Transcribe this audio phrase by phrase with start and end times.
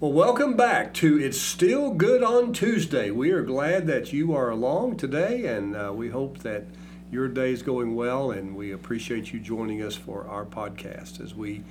[0.00, 3.10] Well, welcome back to It's Still Good on Tuesday.
[3.10, 6.66] We are glad that you are along today, and uh, we hope that
[7.10, 11.34] your day is going well, and we appreciate you joining us for our podcast as
[11.34, 11.64] we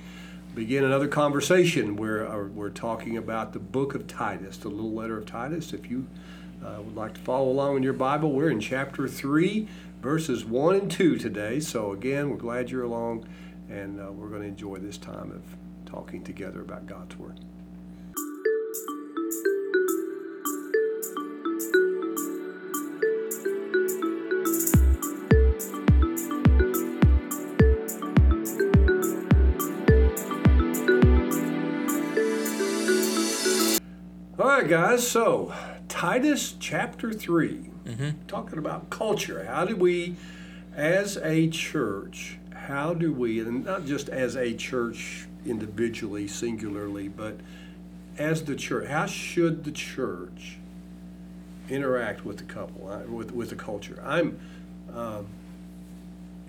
[0.54, 5.16] begin another conversation where uh, we're talking about the book of Titus, the little letter
[5.16, 5.72] of Titus.
[5.72, 6.06] If you
[6.62, 9.66] uh, would like to follow along in your Bible, we're in chapter 3,
[10.02, 11.60] verses 1 and 2 today.
[11.60, 13.26] So, again, we're glad you're along,
[13.70, 15.40] and uh, we're going to enjoy this time of
[15.90, 17.40] talking together about God's Word.
[34.70, 35.06] Right, guys.
[35.08, 35.54] So,
[35.88, 37.70] Titus chapter 3,
[38.26, 39.44] talking about culture.
[39.44, 40.16] How do we,
[40.74, 47.38] as a church, how do we, and not just as a church individually, singularly, but
[48.18, 50.58] as the church, how should the church
[51.70, 54.02] interact with the couple, uh, with, with the culture?
[54.04, 54.38] I'm
[54.92, 55.26] um,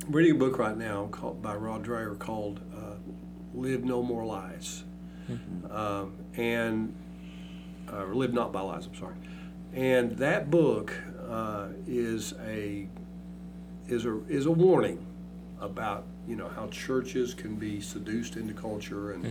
[0.09, 2.95] reading a book right now called, by Rod Dreher called uh,
[3.53, 4.83] Live No More Lies.
[5.69, 6.93] Um, and
[7.91, 9.15] uh, or Live Not by Lies, I'm sorry.
[9.73, 10.93] And that book
[11.29, 12.87] uh, is a
[13.87, 15.05] is a is a warning
[15.59, 19.25] about you know how churches can be seduced into culture, and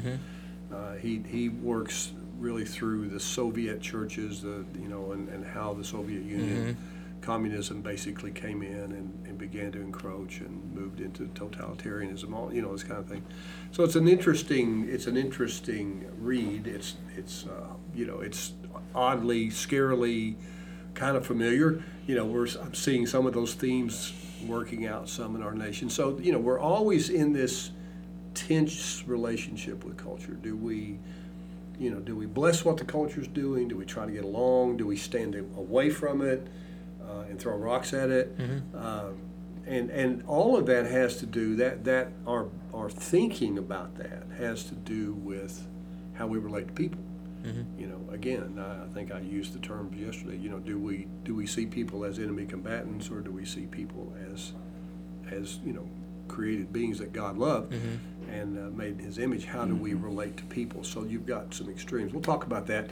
[0.75, 5.75] uh, he he works really through the Soviet churches, the you know, and, and how
[5.75, 6.77] the Soviet Union.
[7.29, 12.63] Communism basically came in and, and began to encroach and moved into totalitarianism, all you
[12.63, 13.23] know, this kind of thing.
[13.71, 16.67] So it's an interesting, it's an interesting read.
[16.67, 18.55] It's it's uh, you know, it's
[18.95, 20.37] oddly, scarily,
[20.95, 21.85] kind of familiar.
[22.07, 24.15] You know, we're I'm seeing some of those themes
[24.47, 25.91] working out some in our nation.
[25.91, 27.73] So you know, we're always in this
[28.33, 30.33] tense relationship with culture.
[30.33, 30.99] Do we,
[31.79, 33.69] you know, do we bless what the culture's doing?
[33.69, 34.79] Do we try to get along?
[34.79, 36.49] Do we stand away from it
[37.09, 38.37] uh, and throw rocks at it?
[38.75, 39.17] Um,
[39.67, 44.25] and and all of that has to do that that our our thinking about that
[44.39, 45.67] has to do with
[46.15, 47.01] how we relate to people.
[47.79, 50.37] You know, again, I think I used the term yesterday.
[50.37, 53.67] You know, do we do we see people as enemy combatants, or do we see
[53.67, 54.53] people as
[55.31, 55.89] as you know
[56.29, 57.73] created beings that God loved
[58.31, 59.45] and uh, made in His image?
[59.47, 60.83] How do we relate to people?
[60.85, 62.13] So you've got some extremes.
[62.13, 62.91] We'll talk about that.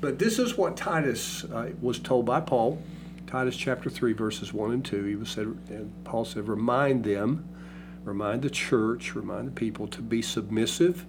[0.00, 2.80] But this is what Titus uh, was told by Paul.
[3.28, 5.04] Titus chapter three, verses one and two.
[5.04, 7.46] He was said, and Paul said, "Remind them,
[8.02, 11.06] remind the church, remind the people to be submissive."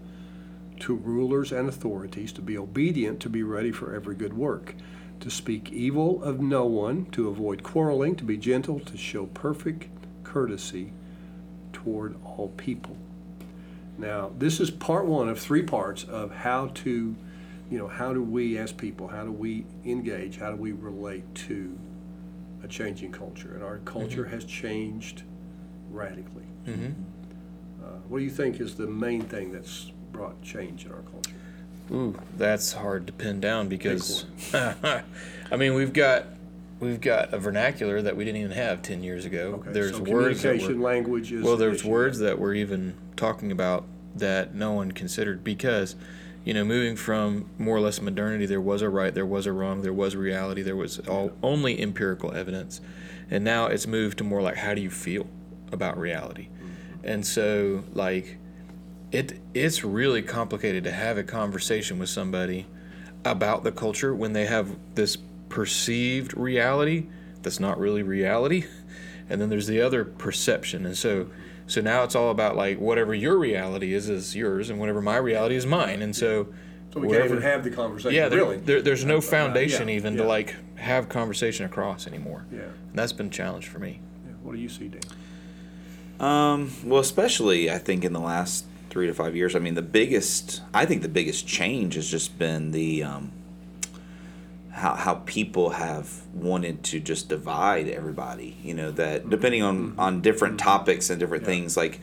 [0.79, 4.75] to rulers and authorities, to be obedient, to be ready for every good work,
[5.19, 9.87] to speak evil of no one, to avoid quarreling, to be gentle, to show perfect
[10.23, 10.93] courtesy
[11.73, 12.95] toward all people.
[13.97, 17.15] Now, this is part one of three parts of how to,
[17.69, 21.35] you know, how do we as people, how do we engage, how do we relate
[21.35, 21.77] to
[22.63, 23.53] a changing culture?
[23.53, 25.23] And our culture has changed
[25.89, 26.45] radically.
[26.67, 31.31] Uh, what do you think is the main thing that's brought change in our culture?
[31.91, 35.03] Ooh, that's hard to pin down because I
[35.57, 36.27] mean we've got
[36.79, 39.59] we've got a vernacular that we didn't even have ten years ago.
[39.59, 43.51] Okay, there's so words that communication, were, language well, there's words that we're even talking
[43.51, 45.95] about that no one considered because
[46.45, 49.51] you know moving from more or less modernity there was a right there was a
[49.51, 52.81] wrong there was reality there was all only empirical evidence.
[53.31, 55.27] And now it's moved to more like how do you feel
[55.71, 56.47] about reality?
[56.47, 57.09] Mm-hmm.
[57.09, 58.37] and so like
[59.11, 62.65] it it's really complicated to have a conversation with somebody
[63.25, 65.17] about the culture when they have this
[65.49, 67.07] perceived reality
[67.41, 68.65] that's not really reality.
[69.31, 70.87] And then there's the other perception.
[70.87, 71.27] And so
[71.69, 75.15] so now it's all about like whatever your reality is is yours and whatever my
[75.17, 76.47] reality is mine and so
[76.93, 78.15] So we can't even have the conversation.
[78.15, 78.57] yeah there, really.
[78.57, 80.23] there, there's no About- foundation yeah, even yeah.
[80.23, 82.59] to like have conversation across anymore Yeah.
[82.61, 84.33] and that's been a challenge for me yeah.
[84.43, 85.01] What do you see, Dan?
[86.19, 89.55] Um, well, especially I think in the last three to five years.
[89.55, 93.31] I mean, the biggest, I think the biggest change has just been the um,
[94.71, 98.57] how how people have wanted to just divide everybody.
[98.63, 99.29] You know that mm-hmm.
[99.29, 99.99] depending on mm-hmm.
[99.99, 100.69] on different mm-hmm.
[100.69, 101.99] topics and different things, like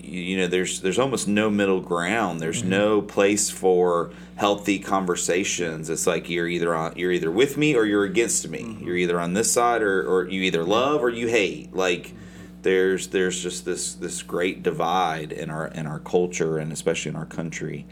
[0.00, 2.40] you know, there's there's almost no middle ground.
[2.40, 5.90] There's no place for healthy conversations.
[5.90, 8.78] It's like you're either on you're either with me or you're against me.
[8.80, 11.74] You're either on this side or or you either love or you hate.
[11.74, 12.14] Like
[12.62, 17.16] there's there's just this this great divide in our in our culture and especially in
[17.16, 17.86] our country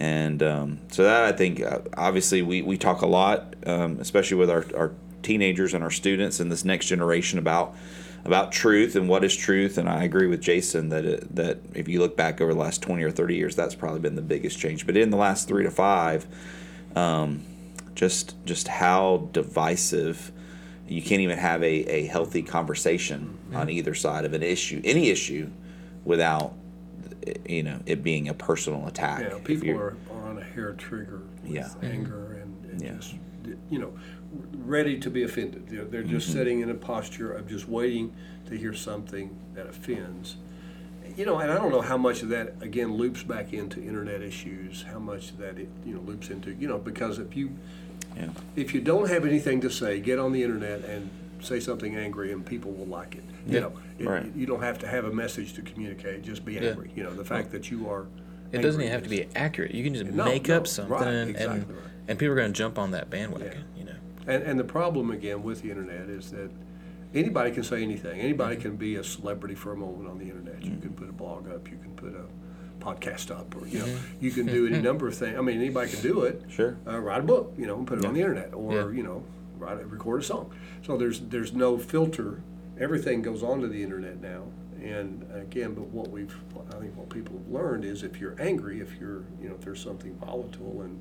[0.00, 4.38] and um, so that I think uh, obviously we, we talk a lot um, especially
[4.38, 4.92] with our, our
[5.22, 7.76] teenagers and our students and this next generation about
[8.24, 11.86] about truth and what is truth and I agree with Jason that it, that if
[11.86, 14.58] you look back over the last 20 or 30 years that's probably been the biggest
[14.58, 16.26] change but in the last 3 to 5
[16.96, 17.44] um,
[18.00, 20.32] just just how divisive.
[20.88, 25.10] You can't even have a, a healthy conversation on either side of an issue, any
[25.10, 25.50] issue,
[26.04, 26.54] without
[27.48, 29.22] you know it being a personal attack.
[29.22, 31.68] Yeah, people you're- are, are on a hair trigger with Yeah.
[31.82, 32.94] anger and, and Yeah.
[32.96, 33.14] just,
[33.70, 33.92] you know,
[34.58, 35.68] ready to be offended.
[35.68, 36.38] They're, they're just Mm-hmm.
[36.38, 38.12] sitting in a posture of just waiting
[38.46, 40.36] to hear something that offends.
[41.16, 44.22] You know, and I don't know how much of that again loops back into internet
[44.22, 44.82] issues.
[44.82, 47.50] How much that it you know loops into you know because if you
[48.16, 48.28] Yeah.
[48.56, 51.10] if you don't have anything to say, get on the internet and
[51.42, 53.24] say something angry, and people will like it.
[53.46, 53.60] You Yeah.
[53.60, 54.32] know, it, Right.
[54.36, 56.22] you don't have to have a message to communicate.
[56.22, 56.62] Just be Yeah.
[56.70, 56.90] angry.
[56.94, 58.06] You know, the fact that you are.
[58.52, 59.74] It doesn't angry even have to is- be accurate.
[59.74, 61.84] You can just No, make no, up something, right, and exactly right.
[62.08, 63.64] and people are going to jump on that bandwagon.
[63.76, 63.92] You know.
[64.26, 66.50] And, and the problem again with the internet is that
[67.14, 68.20] anybody can say anything.
[68.20, 68.62] Anybody Mm-hmm.
[68.62, 70.62] can be a celebrity for a moment on the internet.
[70.62, 71.70] You can put a blog up.
[71.70, 72.24] You can put a
[72.84, 74.24] podcast up, or you know, Mm-hmm.
[74.24, 75.36] you can do any number of things.
[75.38, 76.42] I mean, anybody can do it.
[76.48, 76.76] Sure.
[76.86, 78.90] Uh, write a book, you know, and put it on the internet, or Yeah.
[78.90, 79.22] you know,
[79.58, 80.50] write a, record a song.
[80.82, 82.40] So there's there's no filter.
[82.80, 84.44] Everything goes onto the internet now.
[84.82, 86.34] And again, but what we've,
[86.70, 89.60] I think what people have learned is if you're angry, if you're, you know, if
[89.60, 90.98] there's something volatile and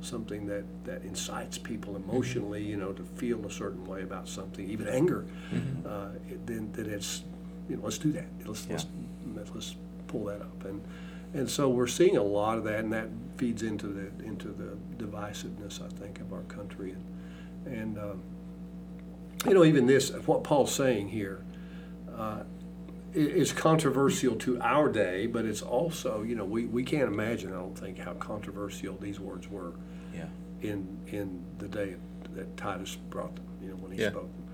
[0.00, 4.68] something that, that incites people emotionally, you know, to feel a certain way about something,
[4.70, 5.26] even anger,
[5.84, 7.24] uh, it- then, then it's,
[7.68, 8.26] you know, let's do that.
[8.44, 8.86] Let's, let's,
[9.34, 9.74] let's, let's
[10.06, 10.64] pull that up.
[10.64, 10.80] And,
[11.34, 14.76] and so we're seeing a lot of that, and that feeds into the, into the
[15.04, 16.92] divisiveness, I think, of our country.
[16.92, 18.22] And, and um,
[19.44, 21.44] you know, even this, what Paul's saying here,
[22.16, 22.40] uh,
[23.12, 27.56] is controversial to our day, but it's also, you know, we, we can't imagine, I
[27.56, 29.72] don't think, how controversial these words were
[30.14, 30.26] Yeah.
[30.60, 31.96] in in the day
[32.34, 34.10] that Titus brought them, you know, when he Yeah.
[34.10, 34.44] spoke them.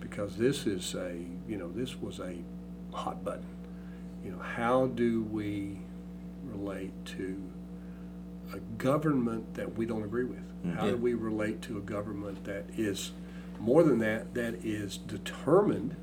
[0.00, 1.14] Because this is a,
[1.48, 2.36] you know, this was a
[2.92, 3.46] hot button.
[4.24, 5.78] You know, how do we
[6.44, 7.42] relate to
[8.52, 10.42] a government that we don't agree with?
[10.74, 10.90] How Yeah.
[10.92, 13.12] do we relate to a government that is
[13.60, 15.96] more than that, that is determined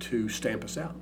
[0.00, 0.96] to stamp us out?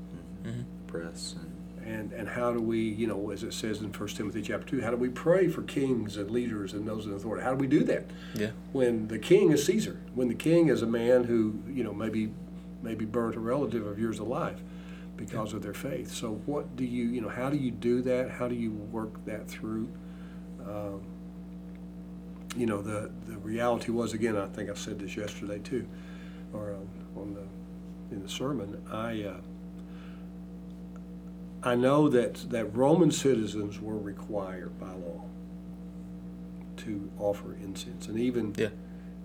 [0.87, 1.35] Press.
[1.39, 1.53] And,
[1.87, 4.81] And, and how do we, you know, as it says in 1 Timothy chapter 2,
[4.83, 7.43] how do we pray for kings and leaders and those in authority?
[7.45, 8.11] How do we do that?
[8.35, 8.51] Yeah.
[8.73, 12.31] When the king is Caesar, when the king is a man who, you know, maybe
[12.83, 14.61] maybe burnt a relative of yours alive
[15.17, 16.13] because of their faith.
[16.13, 18.31] So what do you, you know, how do you do that?
[18.31, 19.89] How do you work that through?
[20.65, 21.01] Um,
[22.59, 25.87] you know, the, the reality was, again, I think I said this yesterday too,
[26.53, 29.35] or um, on the, in the sermon, I, uh,
[31.63, 35.25] I know that, that Roman citizens were required by law
[36.79, 38.69] to offer incense, and even Yeah.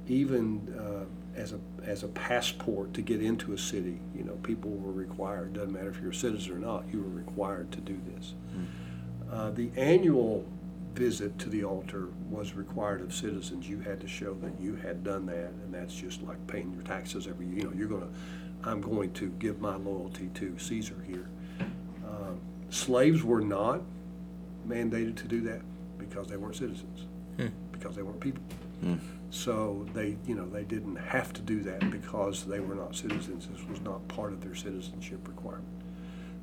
[0.07, 1.05] even uh,
[1.39, 5.53] as a as a passport to get into a city, you know, people were required.
[5.53, 8.33] Doesn't matter if you're a citizen or not, you were required to do this.
[9.31, 10.45] Uh, the annual
[10.93, 13.67] visit to the altar was required of citizens.
[13.67, 16.83] You had to show that you had done that, and that's just like paying your
[16.83, 17.57] taxes every year.
[17.57, 21.29] You know, you're going to, I'm going to give my loyalty to Caesar here.
[22.05, 22.33] Uh,
[22.69, 23.81] slaves were not
[24.67, 25.61] mandated to do that
[25.97, 27.07] because they weren't citizens,
[27.71, 28.43] because they weren't people.
[29.29, 33.47] So they, you know, they didn't have to do that because they were not citizens.
[33.47, 35.67] This was not part of their citizenship requirement.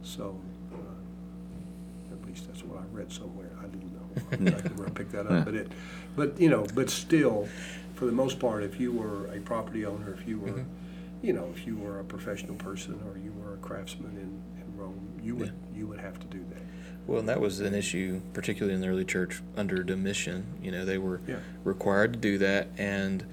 [0.03, 0.41] So,
[0.73, 3.51] uh, at least that's what I read somewhere.
[3.63, 3.90] I didn't
[4.33, 5.73] exactly where I picked that up, but it,
[6.17, 7.49] but you know, but still,
[7.95, 11.27] for the most part, if you were a property owner, if you were, mm-hmm.
[11.27, 14.77] you know, if you were a professional person or you were a craftsman in, in
[14.77, 16.63] Rome, you would you would have to do that.
[17.07, 20.47] Well, and that was an issue, particularly in the early church under Domitian.
[20.63, 21.39] You know, they were Yeah.
[21.65, 23.25] required to do that, and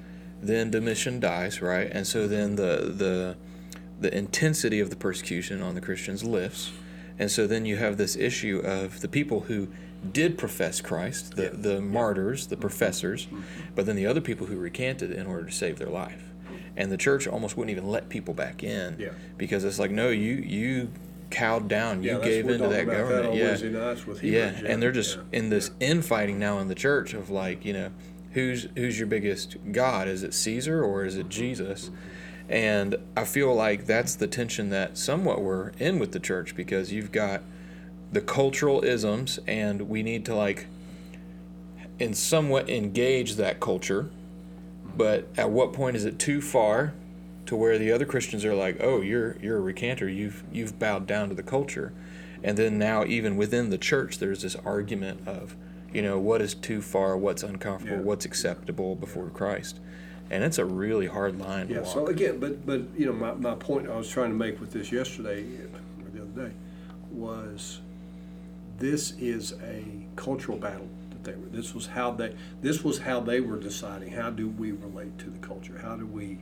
[0.42, 1.90] then Domitian dies, right?
[1.92, 3.36] And so then the the
[4.00, 6.72] the intensity of the persecution on the Christians lifts,
[7.18, 9.70] and so then you have this issue of the people who
[10.12, 11.50] did profess Christ, the Yeah.
[11.54, 13.28] the martyrs, the professors,
[13.76, 16.24] but then the other people who recanted in order to save their life,
[16.76, 19.10] and the church almost wouldn't even let people back in, Yeah.
[19.38, 20.90] because it's like, no, you you
[21.30, 23.48] cowed down, you Yeah, that's- gave into that government, that yeah.
[24.22, 27.90] Yeah, and they're just in this infighting now in the church of like, you know,
[28.32, 30.08] who's who's your biggest god?
[30.08, 31.90] Is it Caesar or is it Jesus?
[32.50, 36.94] And I feel like that's the tension that somewhat we're in with the church because
[36.94, 37.42] you've got
[38.12, 40.68] the cultural isms and we need to like
[42.00, 44.10] in somewhat engage that culture.
[44.96, 46.94] But at what point is it too far
[47.46, 50.10] to where the other Christians are like, "Oh, you're you're a recanter.
[50.10, 51.94] You've you've bowed down to the culture."
[52.44, 55.56] And then now even within the church there's this argument of,
[55.94, 58.04] you know, what is too far, what's uncomfortable, Yeah.
[58.04, 59.80] what's acceptable before Christ.
[60.30, 61.94] And it's a really hard line to Yeah, walk.
[61.94, 64.72] so again, but, but, you know, my, my point I was trying to make with
[64.72, 66.56] this yesterday, or the other day,
[67.12, 67.80] was
[68.78, 69.84] this is a
[70.16, 71.48] cultural battle that they were.
[71.48, 72.36] This was how they.
[72.62, 74.12] This was how they were deciding.
[74.14, 75.80] How do we relate to the culture?
[75.82, 76.40] How do we,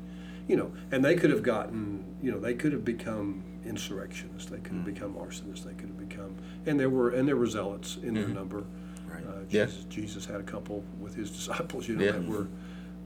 [0.47, 0.71] you know?
[0.91, 2.03] And they could have gotten.
[2.21, 4.49] You know, they could have become insurrectionists.
[4.49, 5.63] They could have become arsonists.
[5.63, 6.35] They could have become.
[6.65, 8.63] And there were and there were zealots in their number.
[9.07, 9.25] Right.
[9.25, 9.65] Uh, Yeah.
[9.65, 11.87] Jesus, Jesus had a couple with his disciples.
[11.87, 12.11] You know Yeah.
[12.13, 12.47] that were.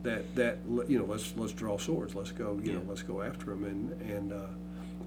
[0.04, 3.48] That, that you know let's let's draw swords let's go you know let's go after
[3.48, 4.46] them and and uh,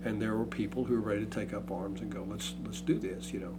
[0.04, 2.82] and there were people who were ready to take up arms and go let's let's
[2.82, 3.54] do this you know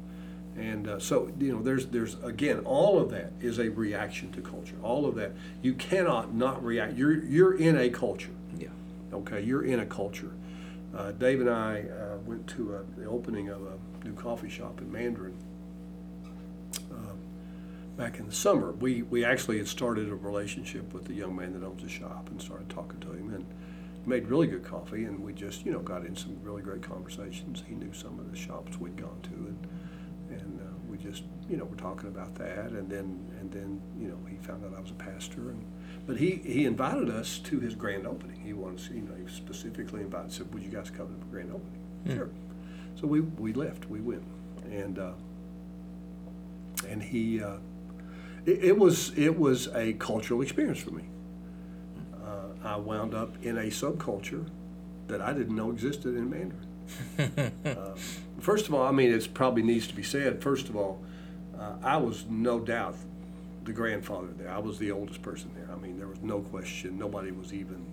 [0.58, 4.42] and uh, so you know there's there's again all of that is a reaction to
[4.42, 4.76] culture.
[4.84, 5.32] All of that.
[5.62, 6.96] You cannot not react.
[6.96, 8.32] You're you're in a culture.
[8.58, 8.68] Yeah.
[9.12, 9.42] okay?
[9.42, 10.32] You're in a culture.
[10.96, 14.80] Uh, Dave and I uh, went to a, the opening of a new coffee shop
[14.80, 15.36] in Mandarin
[16.92, 17.14] uh,
[17.98, 18.74] back in the summer.
[18.74, 22.30] We we actually had started a relationship with the young man that owns the shop
[22.30, 23.46] and started talking to him and
[24.06, 25.06] made really good coffee.
[25.06, 27.64] And we just you know got in some really great conversations.
[27.68, 29.73] He knew some of the shops we'd gone to and uh,
[31.04, 34.64] just you know were talking about that and then and then you know he found
[34.66, 35.66] out I was a pastor and
[36.08, 38.42] but he he invited us to his grand opening.
[38.42, 41.32] He wanted to, you know he specifically invited said would you guys come to the
[41.32, 42.18] grand opening?
[42.18, 42.30] Sure.
[43.00, 43.90] So we we left.
[43.90, 44.24] We went
[44.72, 44.98] and.
[44.98, 45.12] Uh,
[46.88, 47.58] and he uh,
[48.46, 51.04] it, it was it was a cultural experience for me.
[52.14, 54.48] Uh, I wound up in a subculture
[55.08, 56.68] that I didn't know existed in Mandarin.
[58.44, 60.42] first of all, I mean, it probably needs to be said.
[60.42, 61.02] First of all,
[61.58, 62.96] uh, I was no doubt
[63.64, 64.50] the grandfather there.
[64.50, 65.70] I was the oldest person there.
[65.74, 66.98] I mean, there was no question.
[66.98, 67.86] Nobody was even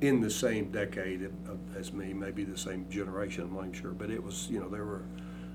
[0.00, 3.44] in the same decade of- as me, maybe the same generation.
[3.44, 5.02] I'm not even sure, but it was you know there were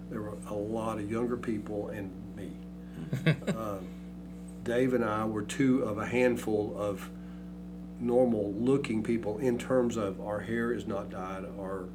[0.10, 2.52] there were a lot of younger people and me.
[3.48, 3.78] uh,
[4.64, 7.10] Dave and I were two of a handful of
[8.00, 11.86] normal looking people in terms of our hair is not dyed, our,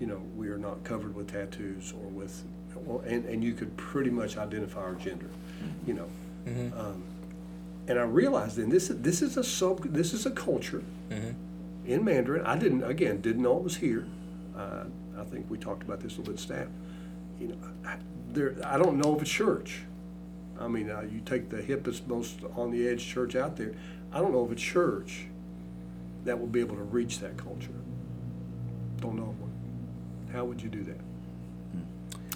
[0.00, 2.42] you know, we are not covered with tattoos or with,
[2.86, 5.30] or, and, and you could pretty much identify our gender,
[5.86, 6.08] you know.
[6.76, 7.02] Um,
[7.86, 10.82] and I realized then this this is a sub this is a culture
[11.86, 12.44] in Mandarin.
[12.46, 14.06] I didn't again didn't know it was here.
[14.56, 14.84] Uh,
[15.18, 16.66] I think we talked about this a little bit, staff.
[17.38, 17.96] You know, I,
[18.30, 19.80] there I don't know of a church.
[20.58, 23.74] I mean, uh, you take the hippest, most on the edge church out there.
[24.12, 25.26] I don't know of a church
[26.24, 27.68] that will be able to reach that culture.
[29.00, 29.34] Don't know.
[30.34, 31.00] How would you do that?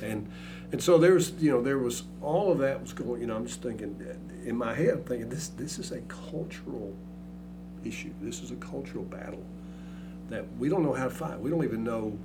[0.02, 0.28] And
[0.70, 3.20] and so there's you know there was all of that was going.
[3.20, 3.96] You know, I'm just thinking
[4.44, 6.94] in my head, I'm thinking this this is a cultural
[7.84, 8.12] issue.
[8.20, 9.44] This is a cultural battle
[10.30, 11.40] that we don't know how to fight.
[11.40, 12.16] We don't even know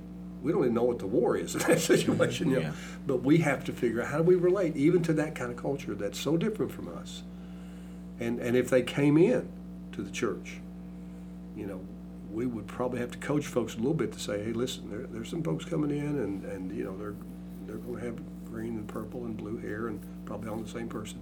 [0.42, 2.50] we don't even know what the war is in that situation.
[2.50, 2.62] You know?
[2.62, 2.72] Yeah.
[3.06, 5.56] But we have to figure out how do we relate even to that kind of
[5.56, 7.22] culture that's so different from us.
[8.20, 9.48] And and if they came in
[9.92, 10.58] to the church,
[11.56, 11.80] you know,
[12.34, 15.06] we would probably have to coach folks a little bit to say, hey, listen, there,
[15.10, 17.14] there's some folks coming in and, and you know they're
[17.66, 20.88] they're going to have green and purple and blue hair and probably on the same
[20.88, 21.18] person,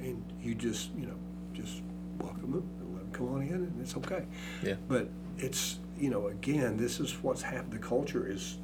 [0.00, 1.16] and you just you know
[1.52, 1.82] just
[2.18, 4.24] welcome them and let them come on in and it's okay.
[4.62, 4.76] Yeah.
[4.88, 7.72] But it's you know again this is what's happened.
[7.72, 8.58] The culture is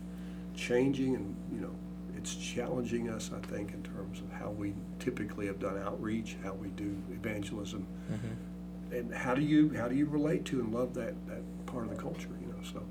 [0.55, 1.75] changing and you know
[2.17, 3.31] it's challenging us.
[3.37, 7.87] I think in terms of how we typically have done outreach, how we do evangelism,
[8.13, 8.95] mm-hmm.
[8.95, 11.91] and how do you how do you relate to and love that that part of
[11.97, 12.29] the culture?
[12.41, 12.55] You know.
[12.63, 12.83] So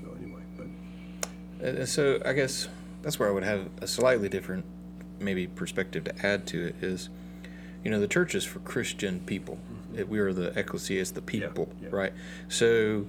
[0.00, 2.68] so anyway, but And so I guess
[3.02, 4.64] that's where I would have a slightly different,
[5.20, 7.08] maybe perspective to add to it is,
[7.84, 9.58] you know, the church is for Christian people.
[9.96, 11.84] It- we are the ecclesia, it's the people, Mm-hmm.
[11.84, 11.90] yeah.
[11.92, 12.12] right?
[12.48, 13.06] So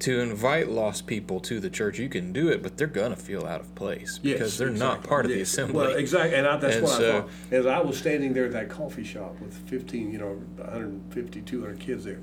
[0.00, 3.46] to invite lost people to the church, you can do it, but they're gonna feel
[3.46, 5.08] out of place Yes, because they're not exactly.
[5.08, 5.52] part of the Yes.
[5.52, 5.76] assembly.
[5.76, 7.30] Well, exactly, and I, that's And what so- I thought.
[7.52, 11.78] As I was standing there at that coffee shop with 15, you know, 150, 200
[11.78, 12.18] kids there,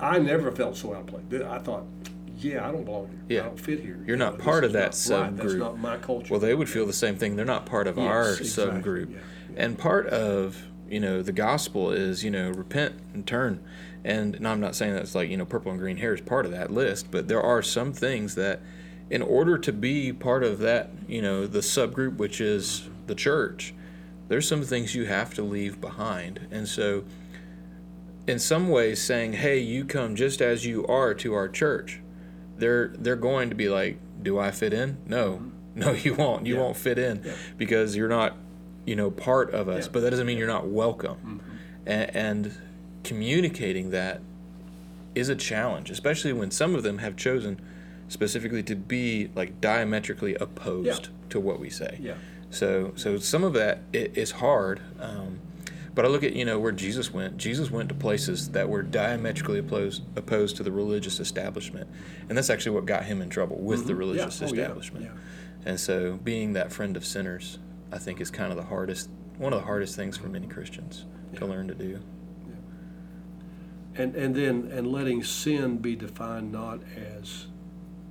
[0.00, 1.42] I never felt so out of place.
[1.42, 1.84] I thought,
[2.38, 3.38] yeah, I don't belong here.
[3.38, 3.44] Yeah.
[3.44, 3.96] I don't fit here.
[4.06, 5.36] You're You not know, part of that not right.
[5.36, 5.58] That's subgroup.
[5.58, 6.28] not my culture.
[6.30, 7.36] Well, they would feel the same thing.
[7.36, 8.80] They're not part of Yes, our exactly.
[8.82, 9.12] subgroup.
[9.12, 9.18] Yeah,
[9.56, 13.64] And part of, you know, the gospel is, you know, repent and turn.
[14.04, 16.44] And, and I'm not saying that's like, you know, purple and green hair is part
[16.46, 18.60] of that list, but there are some things that,
[19.10, 23.72] in order to be part of that, you know, the subgroup, which is the church,
[24.28, 26.46] there's some things you have to leave behind.
[26.50, 27.04] And so,
[28.26, 32.00] in some ways, saying, hey, you come just as you are to our church,
[32.58, 34.98] they're they're going to be like, do I fit in?
[35.06, 36.46] No, no, you won't.
[36.46, 36.60] You Yeah.
[36.60, 37.32] won't fit in Yeah.
[37.58, 38.36] because you're not,
[38.86, 39.74] you know, part of us.
[39.76, 39.82] Yeah.
[39.84, 39.92] Mm-hmm.
[39.92, 41.40] But that doesn't mean you're not welcome.
[41.86, 42.52] A- and
[43.04, 44.20] communicating that
[45.14, 47.60] is a challenge, especially when some of them have chosen
[48.08, 51.98] specifically to be like diametrically opposed to what we say.
[52.00, 52.14] Yeah.
[52.50, 54.80] So so some of that is hard.
[55.00, 55.38] Um,
[55.96, 57.38] but I look at you know where Jesus went.
[57.38, 61.88] Jesus went to places that were diametrically opposed opposed to the religious establishment,
[62.28, 64.00] and that's actually what got him in trouble with the mm-hmm.
[64.00, 64.62] religious Oh, yeah.
[64.62, 65.06] establishment.
[65.06, 65.12] Yeah.
[65.64, 67.58] And so being that friend of sinners,
[67.90, 71.06] I think is kind of the hardest one of the hardest things for many Christians
[71.36, 71.98] to learn to do.
[73.94, 77.46] And and then and letting sin be defined not as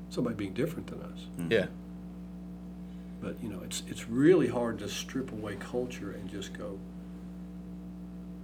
[0.09, 1.51] somebody being different than us, mm-hmm.
[1.51, 1.67] Yeah.
[3.21, 6.79] but you know, it's it's really hard to strip away culture and just go.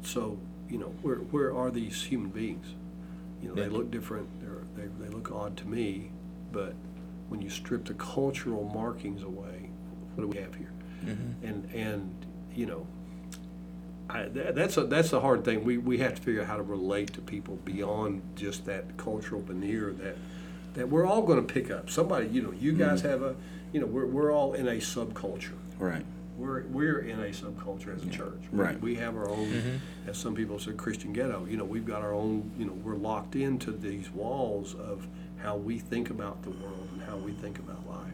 [0.03, 0.39] So
[0.69, 2.65] you know, where where are these human beings?
[3.41, 3.63] You know, Yeah.
[3.63, 4.27] they look different.
[4.41, 6.11] They're, they they look odd to me,
[6.51, 6.73] but
[7.29, 9.69] when you strip the cultural markings away,
[10.15, 10.71] what do we have here?
[11.05, 11.45] Mm-hmm.
[11.45, 12.85] And and you know,
[14.09, 15.63] I, that, that's a, that's the hard thing.
[15.63, 19.41] We we have to figure out how to relate to people beyond just that cultural
[19.41, 20.17] veneer that
[20.73, 21.89] that we're all going to pick up.
[21.89, 23.35] Somebody, you know, you guys have a,
[23.73, 25.57] you know, we're we're all in a subculture.
[25.79, 26.05] Right.
[26.41, 28.41] We're we're in a subculture as a church.
[28.51, 28.81] We- Right.
[28.81, 30.09] We have our own, mm-hmm.
[30.09, 31.45] as some people say, Christian ghetto.
[31.45, 32.51] You know, we've got our own.
[32.57, 35.07] You know, we're locked into these walls of
[35.37, 38.13] how we think about the world and how we think about life,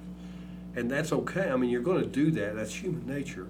[0.75, 1.49] and that's okay.
[1.49, 2.55] I mean, you're going to do that.
[2.55, 3.47] That's human nature,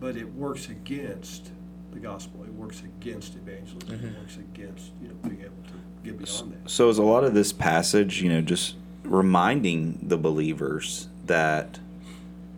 [0.00, 1.50] but it works against
[1.92, 2.44] the gospel.
[2.44, 3.94] It works against evangelism.
[3.94, 4.20] It mm-hmm.
[4.20, 6.70] works against you know being able to get beyond that.
[6.70, 11.78] So is a lot of this passage, you know, just reminding the believers that,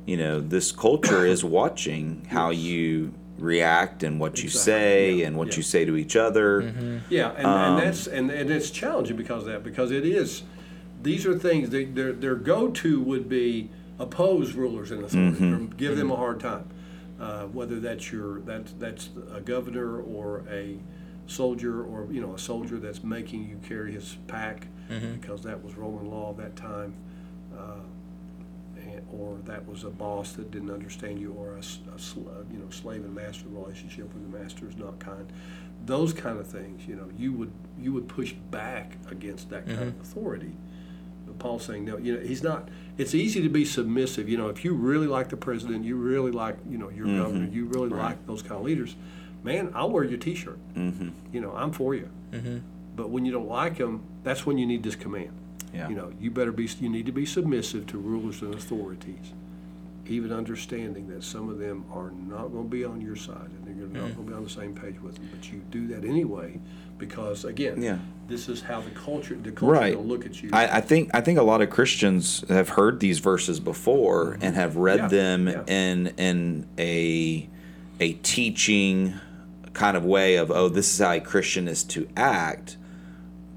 [0.07, 4.61] you know, this culture is watching how you react and what you Exactly.
[4.73, 5.27] say Yeah.
[5.29, 5.57] and what Yeah.
[5.57, 6.73] you say to each other.
[7.09, 10.43] Yeah, and, Um, and that's and, and it's challenging because of that because it is
[11.03, 15.59] these are things that their their go to would be oppose rulers and authority or
[15.77, 16.65] give them a hard time,
[17.19, 20.77] uh, whether that's your that's that's a governor or a
[21.27, 24.67] soldier or you know a soldier that's making you carry his pack
[25.15, 26.93] because that was Roman law at that time.
[27.57, 27.77] Uh,
[29.13, 33.05] or that was a boss that didn't understand you, or a sl- you know slave
[33.05, 35.33] and master relationship where the master is not kind.
[35.87, 39.79] Those kind of things, you know, you would you would push back against that kind
[39.79, 40.01] of mm-hmm.
[40.01, 40.53] authority.
[41.27, 42.69] But Paul's saying no, you know, he's not.
[42.99, 44.29] It's easy to be submissive.
[44.29, 47.23] You know, if you really like the president, you really like you know your mm-hmm.
[47.23, 48.97] governor, you really like those kind of leaders.
[49.43, 50.59] Man, I'll wear your T-shirt.
[50.75, 51.11] Mm-hmm.
[51.33, 52.11] You know, I'm for you.
[52.33, 52.59] Mm-hmm.
[52.95, 55.33] But when you don't like them, that's when you need this command.
[55.73, 55.89] Yeah.
[55.89, 59.33] You know, you better be, you need to be submissive to rulers and authorities,
[60.07, 63.67] even understanding that some of them are not going to be on your side and
[63.67, 64.15] they're not mm-hmm.
[64.15, 65.29] going to be on the same page with them.
[65.33, 66.59] But you do that anyway
[66.99, 67.99] because, again, Yeah.
[68.29, 69.97] this is how the culture, the culture Right.
[69.97, 70.51] will look at you.
[70.53, 74.43] I, I think I think a lot of Christians have heard these verses before mm-hmm.
[74.45, 75.63] and have read Yeah, them yeah.
[75.67, 77.49] in in a
[78.01, 79.15] a teaching
[79.73, 82.77] kind of way of oh this is how a Christian is to act,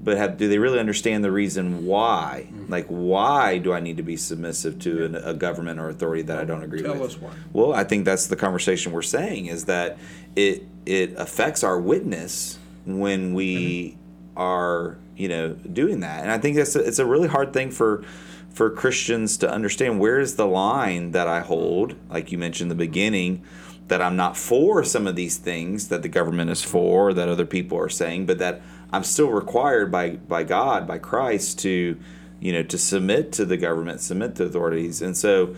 [0.04, 2.46] but have do they really understand the reason why?
[2.48, 2.70] Mm-hmm.
[2.70, 6.38] Like why do I need to be submissive to an, a government or authority that
[6.38, 7.02] I don't agree Tell with?
[7.02, 7.32] us why.
[7.52, 9.98] Well, I think that's the conversation we're saying is that
[10.36, 13.96] it it affects our witness when we
[14.36, 17.70] are you know doing that, and I think that's a, it's a really hard thing
[17.70, 18.04] for
[18.50, 19.98] for Christians to understand.
[19.98, 21.96] Where is the line that I hold?
[22.10, 23.42] Like you mentioned in the beginning,
[23.88, 27.44] that I'm not for some of these things that the government is for, that other
[27.44, 28.62] people are saying, but that
[28.94, 31.98] I'm still required by by God, by Christ, to
[32.40, 35.56] you know to submit to the government, submit to authorities, and so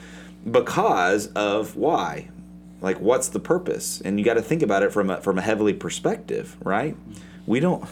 [0.50, 2.28] because of why?
[2.80, 4.00] Like what's the purpose?
[4.00, 6.96] And you got to think about it from a, from a heavenly perspective right?
[7.46, 7.84] We don't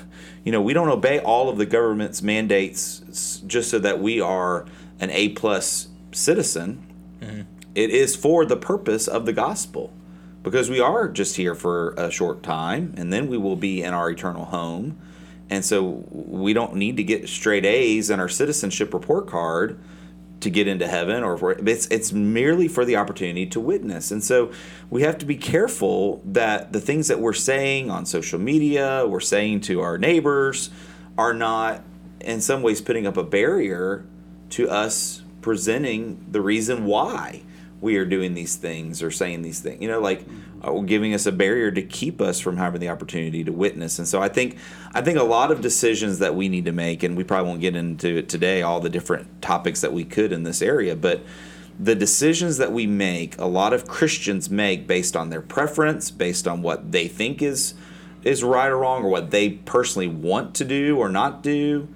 [0.45, 4.65] you know we don't obey all of the government's mandates just so that we are
[4.99, 6.87] an a plus citizen.
[7.21, 7.43] Mm-hmm.
[7.75, 9.93] It is for the purpose of the gospel.
[10.43, 13.95] Because we are just here for a short time and then we will be in
[13.95, 14.99] our eternal home
[15.51, 19.79] and so we don't need to get straight a's in our citizenship report card
[20.45, 24.11] to get into heaven or for it's it's merely for the opportunity to witness.
[24.11, 24.53] And so
[24.91, 29.21] we have to be careful that the things that we're saying on social media, we're
[29.21, 30.71] saying to our neighbors
[31.17, 31.83] are not
[32.21, 34.05] in some ways putting up a barrier
[34.51, 37.43] to us presenting the reason why
[37.81, 39.83] we are doing these things or saying these things.
[39.83, 40.25] You know, like
[40.63, 43.99] uh, giving us a barrier to keep us from having the opportunity to witness.
[43.99, 44.57] And so I think
[44.95, 47.61] I think a lot of decisions that we need to make, and we probably won't
[47.61, 51.23] get into it today, all the different topics that we could in this area, but
[51.79, 56.47] the decisions that we make, a lot of Christians make based on their preference, based
[56.47, 57.75] on what they think is
[58.23, 61.89] is right or wrong, or what they personally want to do or not do.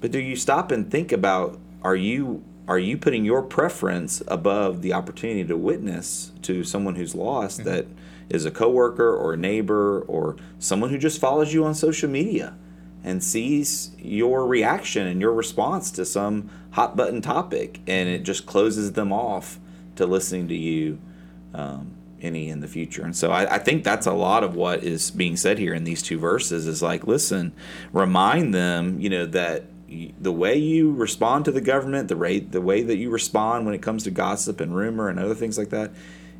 [0.00, 4.82] But do you stop and think about are you are you putting your preference above
[4.82, 7.86] the opportunity to witness to someone who's lost that
[8.28, 12.56] is a coworker or a neighbor or someone who just follows you on social media
[13.04, 18.46] and sees your reaction and your response to some hot button topic and it just
[18.46, 19.60] closes them off
[19.94, 20.98] to listening to you
[21.54, 23.04] um, any in the future.
[23.04, 25.84] And so I, I think that's a lot of what is being said here in
[25.84, 27.52] these two verses is like, listen,
[27.92, 29.64] remind them, you know, that
[30.20, 33.74] the way you respond to the government, the rate, the way that you respond when
[33.74, 35.90] it comes to gossip and rumor and other things like that,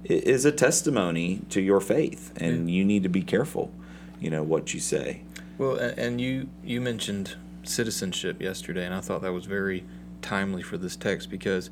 [0.05, 3.73] is a testimony to your faith, and you need to be careful,
[4.21, 5.23] you know, what you say.
[5.59, 9.85] Well, and you you mentioned citizenship yesterday, and I thought that was very
[10.23, 11.71] timely for this text because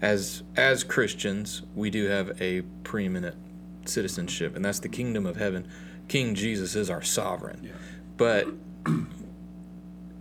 [0.00, 3.36] as as Christians, we do have a preeminent
[3.84, 5.66] citizenship, and that's the kingdom of heaven.
[6.08, 7.60] King Jesus is our sovereign.
[7.62, 7.70] Yeah.
[8.16, 8.48] But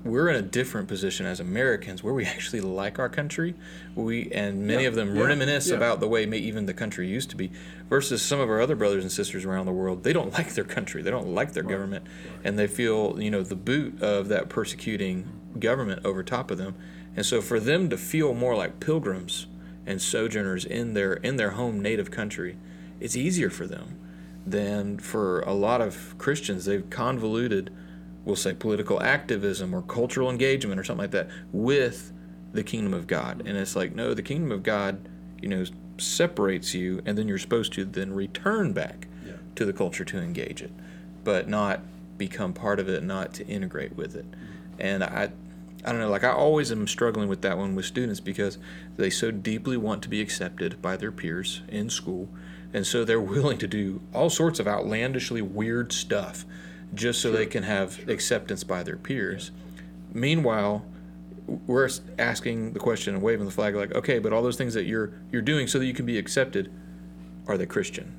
[0.08, 3.56] we're in a different position as Americans where we actually like our country.
[3.96, 5.76] We and many Yeah, of them yeah, reminisce yeah.
[5.76, 7.52] about the way may, even the country used to be
[7.90, 10.04] versus some of our other brothers and sisters around the world.
[10.04, 11.02] They don't like their country.
[11.02, 12.06] They don't like their government
[12.44, 15.28] and they feel, you know, the boot of that persecuting
[15.60, 16.76] government over top of them.
[17.16, 19.48] And so for them to feel more like pilgrims
[19.86, 22.58] and sojourners in their in their home native country,
[23.00, 23.98] it's easier for them
[24.46, 26.66] than for a lot of Christians.
[26.66, 27.74] They've convoluted,
[28.28, 32.12] we'll say, political activism or cultural engagement or something like that with
[32.52, 33.42] the kingdom of God.
[33.46, 35.08] And it's like, no, the kingdom of God,
[35.42, 35.64] you know,
[35.98, 39.34] separates you, and then you're supposed to then return back Yeah.
[39.56, 40.72] to the culture to engage it,
[41.24, 41.80] but not
[42.18, 44.30] become part of it, not to integrate with it.
[44.30, 44.82] Mm-hmm.
[44.82, 45.32] And I,
[45.86, 48.58] I don't know, like I always am struggling with that one with students because
[48.98, 52.28] they so deeply want to be accepted by their peers in school.
[52.74, 56.46] And so they're willing to do all sorts of outlandishly weird stuff
[56.94, 59.52] just so they can have acceptance by their peers.
[60.14, 60.86] Meanwhile,
[61.66, 64.86] we're asking the question and waving the flag like, okay, but all those things that
[64.86, 66.72] you're you're doing so that you can be accepted,
[67.48, 68.14] are they Christian?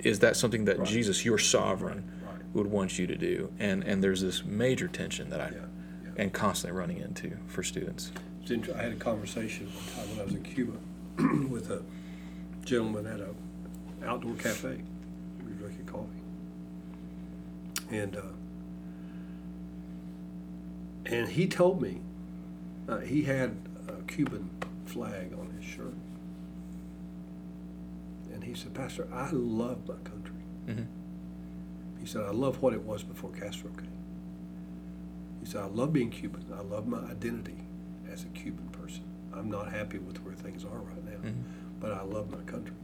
[0.00, 0.88] Is that something that Right.
[0.88, 2.34] Jesus, your sovereign, Right.
[2.54, 3.50] would want you to do?
[3.58, 5.60] And and there's this major tension that I Yeah,
[6.16, 6.22] yeah.
[6.24, 8.12] am constantly running into for students.
[8.48, 10.78] I had a conversation one time when I was in Cuba
[11.50, 11.82] with a
[12.64, 13.34] gentleman at a
[14.06, 14.82] outdoor cafe.
[15.44, 16.15] We were drinking coffee,
[17.90, 18.20] and uh,
[21.06, 22.00] and he told me
[22.88, 23.56] uh, he had
[23.88, 24.50] a Cuban
[24.84, 25.94] flag on his shirt,
[28.32, 30.32] and he said, "Pastor, I love my country."
[30.66, 32.00] Mm-hmm.
[32.00, 33.96] He said, "I love what it was before Castro came."
[35.46, 36.44] He said, I love being Cuban.
[36.52, 37.58] I love my identity
[38.12, 39.04] as a Cuban person.
[39.32, 41.30] I'm not happy with where things are right now,
[41.78, 42.74] but I love my country.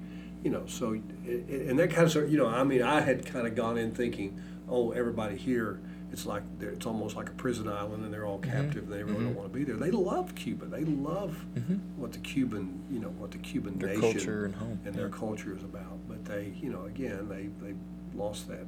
[0.44, 0.92] You know, so,
[1.26, 4.40] and that kind of, you know, I mean, I had kind of gone in thinking,
[4.72, 5.78] oh, everybody here,
[6.10, 8.50] it's like, it's almost like a prison island and they're all mm-hmm.
[8.50, 9.26] captive and they really mm-hmm.
[9.26, 9.76] don't want to be there.
[9.76, 10.66] They love Cuba.
[10.66, 11.76] They love mm-hmm.
[11.96, 15.10] what the Cuban, you know, what the Cuban Their nation culture and home, and their
[15.10, 15.98] culture is about.
[16.08, 17.74] But they, you know, again, they, they
[18.14, 18.66] lost that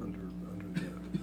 [0.00, 0.20] under,
[0.52, 1.20] under the,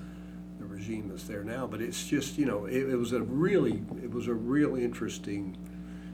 [0.59, 1.67] the regime that's there now.
[1.67, 5.55] But it's just, you know, it, it was a really, it was a real interesting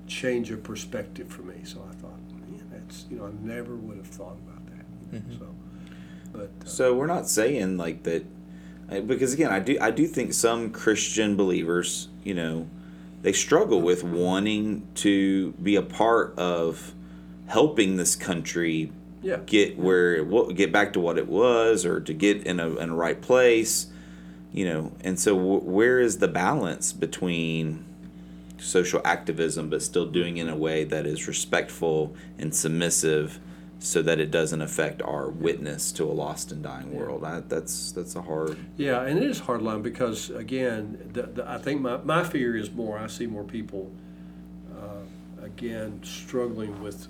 [0.08, 1.62] change of perspective for me.
[1.64, 4.86] So I thought, man, that's, you know, I never would have thought about that.
[5.12, 5.56] You know, So,
[6.34, 8.26] but uh, So we're not saying like that,
[9.08, 12.68] because again, I do I do think some Christian believers, you know,
[13.22, 16.94] they struggle with wanting to be a part of
[17.48, 18.92] helping this country
[19.22, 22.76] yeah, get where it get back to what it was, or to get in a
[22.76, 23.88] in a right place,
[24.52, 24.92] you know.
[25.02, 27.86] And so, w- where is the balance between
[28.58, 33.40] social activism, but still doing it in a way that is respectful and submissive,
[33.84, 37.26] so that it doesn't affect our witness to a lost and dying world?
[37.26, 38.58] I, that's that's a hard.
[38.78, 42.56] Yeah, and it is hard line because again, the, the, I think my, my fear
[42.56, 42.98] is more.
[42.98, 43.92] I see more people,
[44.74, 47.08] uh, again, struggling with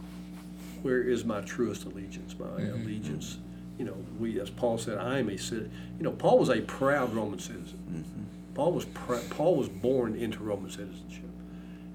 [0.82, 3.36] where is my truest allegiance, my mm-hmm, allegiance.
[3.36, 3.80] Mm-hmm.
[3.80, 5.72] You know, we as Paul said, I am a citizen.
[6.00, 7.80] You know, Paul was a proud Roman citizen.
[7.88, 8.56] Mm-hmm.
[8.56, 11.30] Paul was pr- Paul was born into Roman citizenship,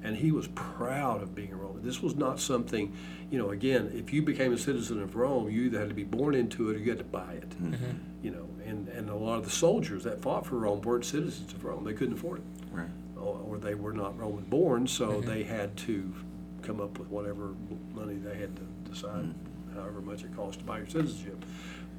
[0.08, 1.82] and he was proud of being a Roman.
[1.82, 2.96] This was not something,
[3.30, 3.50] you know.
[3.50, 6.70] Again, if you became a citizen of Rome, you either had to be born into
[6.70, 7.50] it or you had to buy it.
[7.50, 7.74] Mm-hmm.
[7.74, 7.96] Mm-hmm.
[8.22, 11.52] You know, and and a lot of the soldiers that fought for Rome weren't citizens
[11.52, 12.88] of Rome; they couldn't afford it, Right.
[13.18, 15.28] or, or they were not Roman born, so mm-hmm.
[15.28, 16.14] they had to
[16.62, 17.54] come up with whatever
[17.94, 19.34] money they had to decide,
[19.74, 21.44] however much it cost to buy your citizenship.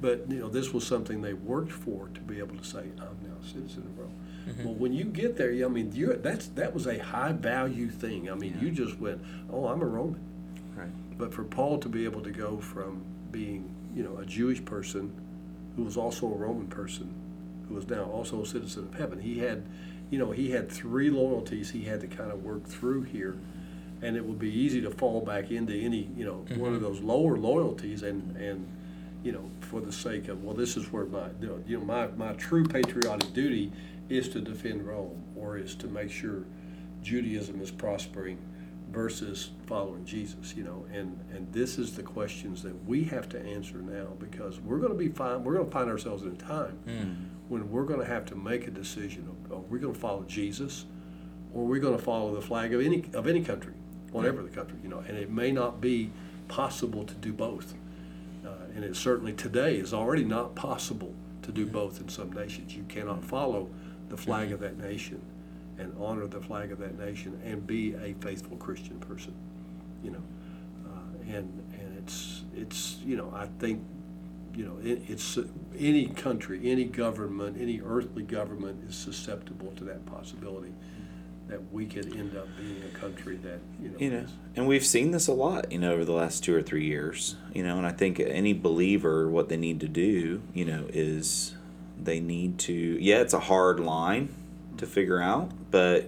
[0.00, 3.18] But you know, this was something they worked for to be able to say, "I'm
[3.22, 4.16] now a citizen of Rome."
[4.50, 4.64] Mm-hmm.
[4.64, 8.30] Well, when you get there, I mean, you're, that's that was a high value thing.
[8.30, 10.20] I mean, you just went, "Oh, I'm a Roman."
[10.74, 11.18] Right.
[11.18, 15.12] But for Paul to be able to go from being, you know, a Jewish person
[15.76, 17.14] who was also a Roman person,
[17.68, 19.64] who was now also a citizen of heaven, he had,
[20.10, 23.36] you know, he had three loyalties he had to kind of work through here.
[24.02, 26.84] And it would be easy to fall back into any, you know, one of mm-hmm.
[26.84, 28.66] those lower loyalties and, and,
[29.22, 32.32] you know, for the sake of, well, this is where my, you know, my, my
[32.34, 33.72] true patriotic duty
[34.08, 36.44] is to defend Rome or is to make sure
[37.02, 38.38] Judaism is prospering
[38.90, 43.40] versus following Jesus, you know, and, and this is the questions that we have to
[43.40, 45.44] answer now because we're going to be fine.
[45.44, 47.14] We're going to find ourselves in a time hmm.
[47.48, 50.24] when we're going to have to make a decision of, are we going to follow
[50.24, 50.86] Jesus
[51.54, 53.74] or we're going to follow the flag of any of any country,
[54.10, 54.46] whatever hmm.
[54.48, 56.10] the country, you know, and it may not be
[56.48, 57.74] possible to do both.
[58.44, 62.74] Uh, and it certainly today is already not possible to do both in some nations.
[62.74, 63.68] You cannot follow
[64.08, 65.20] the flag of that nation
[65.78, 69.34] and honor the flag of that nation and be a faithful Christian person.
[70.02, 70.22] You know,
[70.86, 73.82] uh, and and it's it's you know I think
[74.54, 75.38] you know it, it's
[75.78, 80.72] any country, any government, any earthly government is susceptible to that possibility
[81.50, 83.98] that we could end up being a country that you know.
[83.98, 86.54] you know is- and we've seen this a lot you know over the last two
[86.54, 90.40] or three years you know and i think any believer what they need to do
[90.54, 91.54] you know is
[92.02, 94.32] they need to yeah it's a hard line
[94.76, 96.06] to figure out but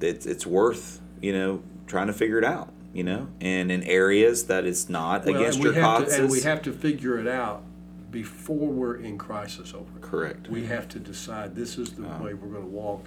[0.00, 4.46] it's, it's worth you know trying to figure it out you know and in areas
[4.46, 7.62] that it's not Well, against your to- causes And we have to figure it out
[8.10, 10.02] before we're in crisis over it.
[10.02, 12.24] correct We have to decide this is the Uh-huh.
[12.24, 13.06] way we're going to walk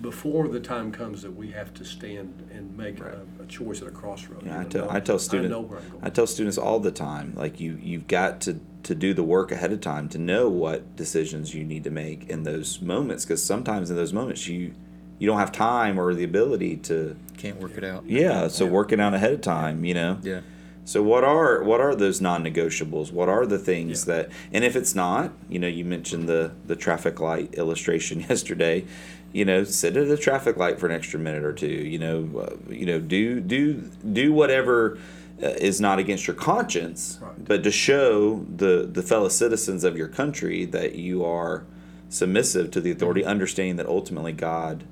[0.00, 3.88] before the time comes that we have to stand and make a, a choice at
[3.88, 4.44] a crossroad.
[4.44, 6.04] Yeah, I tell I tell I students know where I'm going.
[6.04, 9.52] I tell students all the time like you you've got to to do the work
[9.52, 13.42] ahead of time to know what decisions you need to make in those moments because
[13.44, 14.72] sometimes in those moments you
[15.18, 18.04] you don't have time or the ability to Can't work it out.
[18.08, 20.40] yeah so work it out ahead of time you know Yeah.
[20.86, 24.14] so what are what are those non-negotiables what are the things Yeah.
[24.14, 28.86] that and if it's not you know you mentioned the the traffic light illustration yesterday
[29.32, 32.28] you know sit at a traffic light for an extra minute or two you know
[32.38, 33.74] uh, you know do do
[34.12, 34.98] do whatever
[35.42, 37.44] uh, is not against your conscience Right.
[37.44, 41.64] but to show the the fellow citizens of your country that you are
[42.08, 44.84] submissive to the authority understanding that ultimately God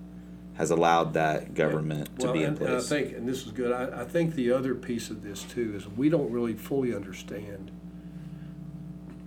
[0.55, 3.53] has allowed that government to Well, be in and, and I think, and this is
[3.53, 6.94] good, I, I think the other piece of this too is we don't really fully
[6.94, 7.70] understand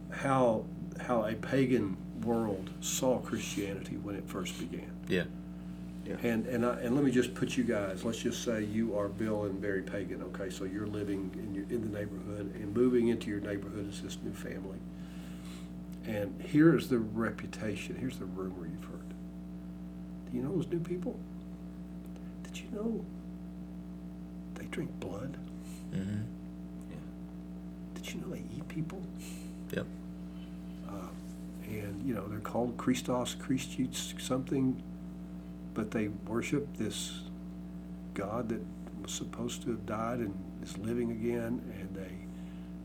[0.10, 0.66] how,
[1.00, 4.91] how a pagan world saw Christianity when it first began.
[5.08, 5.24] Yeah.
[6.24, 9.08] And, and, I, and let me just put you guys, let's just say you are
[9.08, 10.50] Bill and Barry Pagan, okay?
[10.50, 14.18] So you're living in, your, in the neighborhood and moving into your neighborhood is this
[14.24, 14.80] new family.
[16.06, 19.10] And here's the reputation, here's the rumor you've heard.
[20.30, 21.20] Do you know those new people?
[22.44, 23.06] Did you know
[24.56, 25.38] they drink blood?
[25.94, 26.24] Mm-hmm.
[26.90, 26.98] Yeah.
[27.94, 29.02] Did you know they eat people?
[29.74, 29.86] Yep.
[31.68, 34.82] and you know they're called Christos, Christus, something,
[35.74, 37.22] but they worship this
[38.14, 38.62] God that
[39.02, 42.12] was supposed to have died and is living again, and they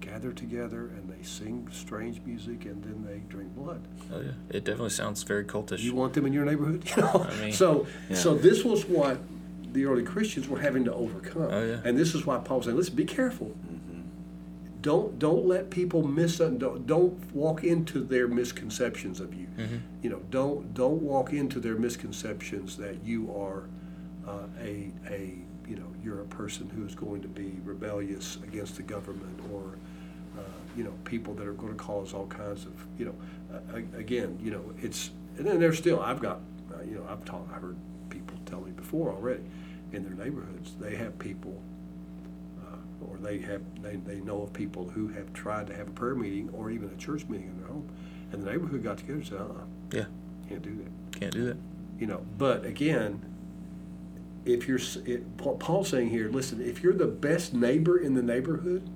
[0.01, 3.81] gather together and they sing strange music and then they drink blood.
[4.13, 4.31] Oh yeah.
[4.51, 5.81] It definitely sounds very cultish.
[5.81, 7.27] You want them in your neighborhood, you know?
[7.29, 8.17] I mean- so, Yeah.
[8.17, 9.19] so this was what
[9.73, 11.81] the early Christians were having to overcome, Oh, yeah.
[11.85, 13.55] and this is why Paul saying, "Listen, be careful."
[14.87, 19.49] Don't don't let people miss don't, don't walk into their misconceptions of you.
[19.59, 19.79] Mm-hmm.
[20.01, 23.65] You know, don't don't walk into their misconceptions that you are
[24.29, 28.77] uh, a a you know you're a person who is going to be rebellious against
[28.77, 29.77] the government or
[30.39, 30.43] uh,
[30.77, 33.15] you know people that are going to cause all kinds of you know
[33.53, 36.39] uh, again you know it's and then there's still I've got
[36.73, 37.77] uh, you know I've taught I heard
[38.09, 39.43] people tell me before already
[39.91, 41.61] in their neighborhoods they have people
[43.01, 46.15] or they have they, they know of people who have tried to have a prayer
[46.15, 47.89] meeting or even a church meeting in their home
[48.33, 50.05] and the neighborhood got together and said uh-uh Yeah.
[50.49, 51.57] can't do that Can't do that.
[51.99, 53.21] you know but again
[54.45, 58.23] if you're it, Paul- paul's saying here listen if you're the best neighbor in the
[58.23, 58.89] neighborhood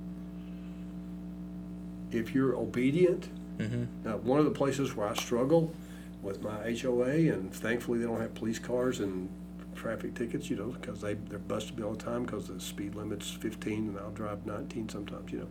[2.11, 3.85] if you're obedient Mm-hmm.
[4.09, 5.71] now one of the places where i struggle
[6.23, 9.29] with my hoa and thankfully they don't have police cars and
[9.81, 12.95] traffic tickets you know because they, they're busted me all the time because the speed
[12.95, 15.49] limit's 15 and i'll drive 19 sometimes you know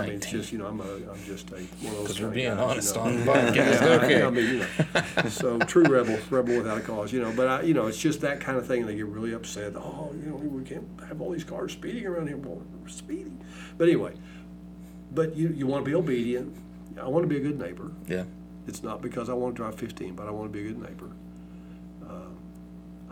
[0.00, 2.60] i mean it's just you know i'm a i'm just a Because we're being guys,
[2.60, 3.08] honest you know.
[3.08, 3.54] on the podcast.
[3.56, 4.22] Yeah, okay.
[4.22, 7.32] I mean, you know, so true rebel, rebel without a cause, you know.
[7.34, 8.86] But I, you know, it's just that kind of thing.
[8.86, 9.74] They get really upset.
[9.76, 12.36] Oh, you know, we can't have all these cars speeding around here.
[12.36, 13.38] Well, we're speeding.
[13.78, 14.14] But anyway,
[15.12, 16.54] but you you want to be obedient.
[17.00, 17.90] I want to be a good neighbor.
[18.06, 18.24] yeah.
[18.66, 20.80] It's not because I want to drive 15, but I want to be a good
[20.80, 21.10] neighbor.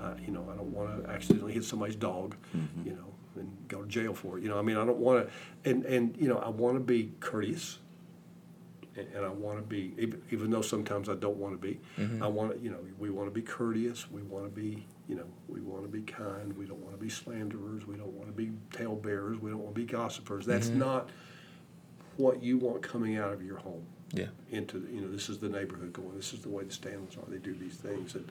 [0.02, 2.88] I, you know, I don't want to accidentally hit somebody's dog, mm-hmm.
[2.88, 4.42] you know, and go to jail for it.
[4.42, 6.80] You know, I mean, I don't want to, and and you know, I want to
[6.80, 7.78] be courteous,
[8.96, 11.80] and, and I want to be, even, even though sometimes I don't want to be.
[11.98, 12.22] Mm-hmm.
[12.22, 14.10] I want to, you know, we want to be courteous.
[14.10, 16.56] We want to be, you know, we want to be kind.
[16.56, 17.86] We don't want to be slanderers.
[17.86, 19.38] We don't want to be talebearers.
[19.38, 20.44] We don't want to be gossipers.
[20.46, 20.80] That's mm-hmm.
[20.80, 21.10] not
[22.16, 24.26] what you want coming out of your home Yeah.
[24.50, 27.16] into the, you know this is the neighborhood going this is the way the Stanleys
[27.16, 28.30] are they do these things and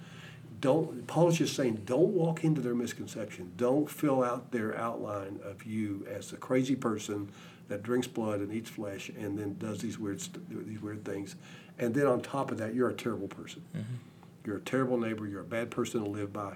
[0.61, 3.51] don't Paul's just saying don't walk into their misconception.
[3.57, 7.29] Don't fill out their outline of you as a crazy person
[7.67, 11.35] that drinks blood and eats flesh and then does these weird these weird things.
[11.79, 13.63] And then on top of that you're a terrible person.
[13.75, 13.93] Mm-hmm.
[14.45, 15.27] You're a terrible neighbor.
[15.27, 16.55] You're a bad person to live by.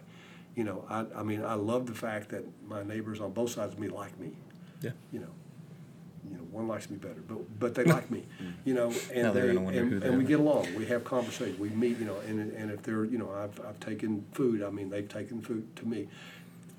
[0.55, 3.73] You know I, I mean I love the fact that my neighbors on both sides
[3.73, 4.33] of me like me.
[4.81, 4.91] Yeah.
[5.11, 5.31] you know,
[6.29, 8.23] you know, one likes me better, but but they like me,
[8.65, 10.27] you know, and Now they're they gonna wonder and, they and we are.
[10.27, 10.73] get along.
[10.75, 11.59] We have conversations.
[11.59, 14.61] We meet, you know, and and if they're you know I've I've taken food.
[14.63, 16.07] I mean they've taken food to me.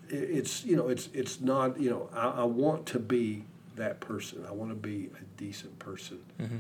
[0.09, 3.45] It, it's you know it's it's not you know I, I want to be
[3.77, 4.45] that person.
[4.49, 6.19] I want to be a decent person.
[6.41, 6.57] Mm-hmm.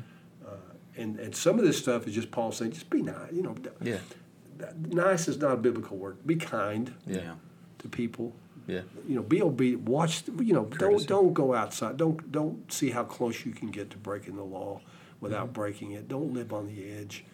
[0.46, 0.50] Uh,
[0.96, 3.32] and and some of this stuff is just Paul saying just be nice.
[3.32, 3.98] You know, Yeah.
[4.78, 6.16] nice is not a biblical word.
[6.26, 7.34] Be kind Yeah.
[7.78, 8.34] to people
[8.66, 8.80] Yeah.
[9.06, 9.82] you know, be obedient.
[9.82, 11.06] Watch, you know, Courtesy.
[11.06, 11.96] don't don't go outside.
[11.96, 14.80] Don't don't see how close you can get to breaking the law
[15.20, 16.08] without breaking it.
[16.08, 17.24] Don't live on the edge.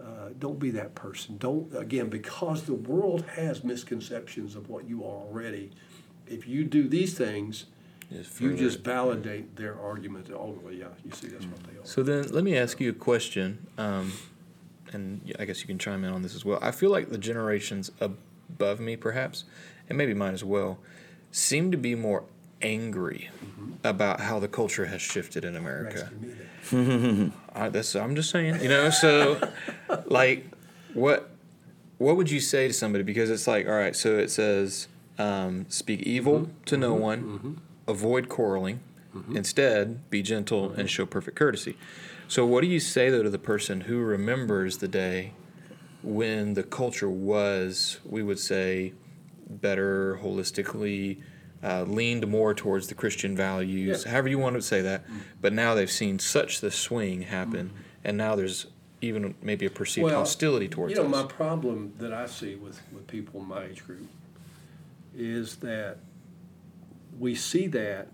[0.00, 1.36] Uh, don't be that person.
[1.38, 5.70] Don't again because the world has misconceptions of what you are already.
[6.26, 7.66] If you do these things,
[8.38, 10.30] you just validate their argument.
[10.32, 11.84] Oh, well, yeah, you see, that's what they are.
[11.84, 14.12] So then, let me ask you a question, um,
[14.92, 16.58] and I guess you can chime in on this as well.
[16.62, 19.44] I feel like the generations above me, perhaps,
[19.92, 20.78] and maybe mine as well,
[21.30, 22.24] seem to be more
[22.60, 23.30] angry
[23.84, 26.04] about how the culture has shifted in America.
[26.04, 27.32] asking me that.
[27.62, 28.90] I, that's I'm just saying, you know.
[28.90, 29.40] So,
[30.06, 30.46] like,
[30.94, 31.30] what
[31.98, 33.04] what would you say to somebody?
[33.04, 38.28] Because it's like, all right, so it says, um, speak evil to no one, avoid
[38.28, 38.80] quarreling,
[39.34, 41.76] instead be gentle and show perfect courtesy.
[42.28, 45.32] So, what do you say though to the person who remembers the day
[46.02, 48.92] when the culture was, we would say,
[49.60, 51.20] better holistically?
[51.64, 54.10] Uh, leaned more towards the Christian values, Yeah.
[54.10, 55.04] however you want to say that.
[55.40, 57.70] But now they've seen such the swing happen,
[58.02, 58.66] and now there's
[59.00, 61.10] even maybe a perceived Well, hostility towards You know, us.
[61.12, 64.08] my problem that I see with, with people in my age group
[65.16, 65.98] is that
[67.20, 68.08] we see that,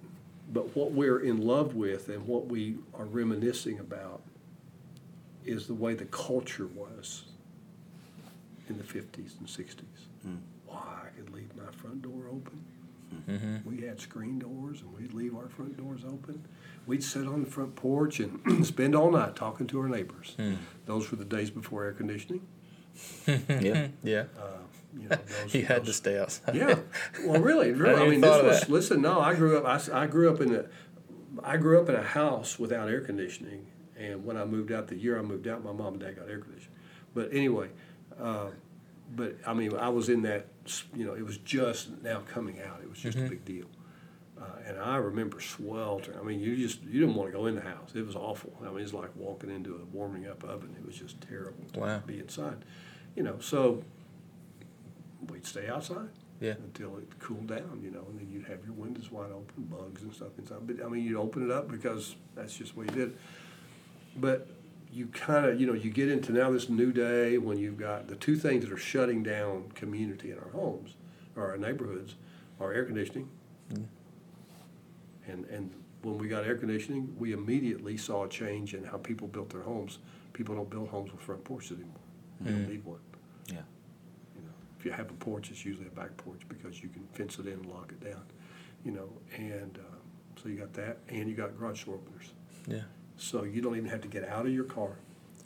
[0.53, 4.21] but what we're in love with and what we are reminiscing about
[5.47, 7.25] is the way the culture was
[8.69, 9.85] in the 50s and 60s.
[10.23, 10.33] Why,
[11.29, 12.65] I could leave my front door open.
[13.29, 13.69] Mm-hmm.
[13.77, 16.45] We had screen doors and we'd leave our front doors open.
[16.87, 20.35] We'd sit on the front porch and spend all night talking to our neighbors.
[20.37, 20.55] Hmm.
[20.87, 22.43] Those were the days before air conditioning.
[23.27, 23.89] Yeah.
[24.03, 24.25] yeah,
[24.93, 26.57] You know, those, he had to stay outside.
[26.57, 26.81] Yeah,
[27.25, 27.91] well, really, really.
[27.91, 28.61] hadn't I mean, this was.
[28.61, 28.69] that.
[28.71, 29.65] Listen, no, I grew up.
[29.65, 30.65] I, I grew up in a,
[31.45, 34.97] I grew up in a house without air conditioning, and when I moved out, the
[34.97, 36.77] year I moved out, my mom and dad got air conditioning.
[37.15, 37.69] But anyway,
[38.21, 38.47] uh,
[39.15, 40.47] but I mean, I was in that.
[40.95, 42.81] You know, it was just now coming out.
[42.83, 43.27] It was just Mm-hmm.
[43.27, 43.67] a big deal.
[44.41, 46.17] Uh, and I remember sweltering.
[46.19, 47.91] I mean, you just you didn't want to go in the house.
[47.95, 48.53] It was awful.
[48.65, 50.77] I mean, it's like walking into a warming up oven.
[50.79, 52.03] It was just terrible to Wow.
[52.07, 52.65] be inside.
[53.17, 53.83] You know, so
[55.29, 56.09] we'd stay outside
[56.41, 56.53] Yeah.
[56.65, 60.03] until it cooled down, you know, and then you'd have your windows wide open, bugs
[60.03, 60.67] and stuff inside.
[60.67, 63.17] But I mean, you'd open it up because that's just what you did.
[64.17, 64.49] But
[64.93, 68.09] you kind of, you know, you get into now this new day when you've got
[68.09, 70.95] the two things that are shutting down community in our homes
[71.37, 72.15] or our neighborhoods
[72.61, 73.29] are air conditioning.
[75.27, 75.71] And, and
[76.03, 79.63] when we got air conditioning, we immediately saw a change in how people built their
[79.63, 79.99] homes.
[80.33, 81.95] People don't build homes with front porches anymore.
[82.45, 83.01] You don't need one.
[83.49, 83.57] Yeah.
[84.37, 87.07] You know, if you have a porch, it's usually a back porch because you can
[87.13, 88.23] fence it in and lock it down.
[88.85, 89.99] You know, and um,
[90.41, 92.33] so you got that, and you got garage door openers.
[92.67, 92.83] Yeah.
[93.19, 94.91] So you don't even have to get out of your car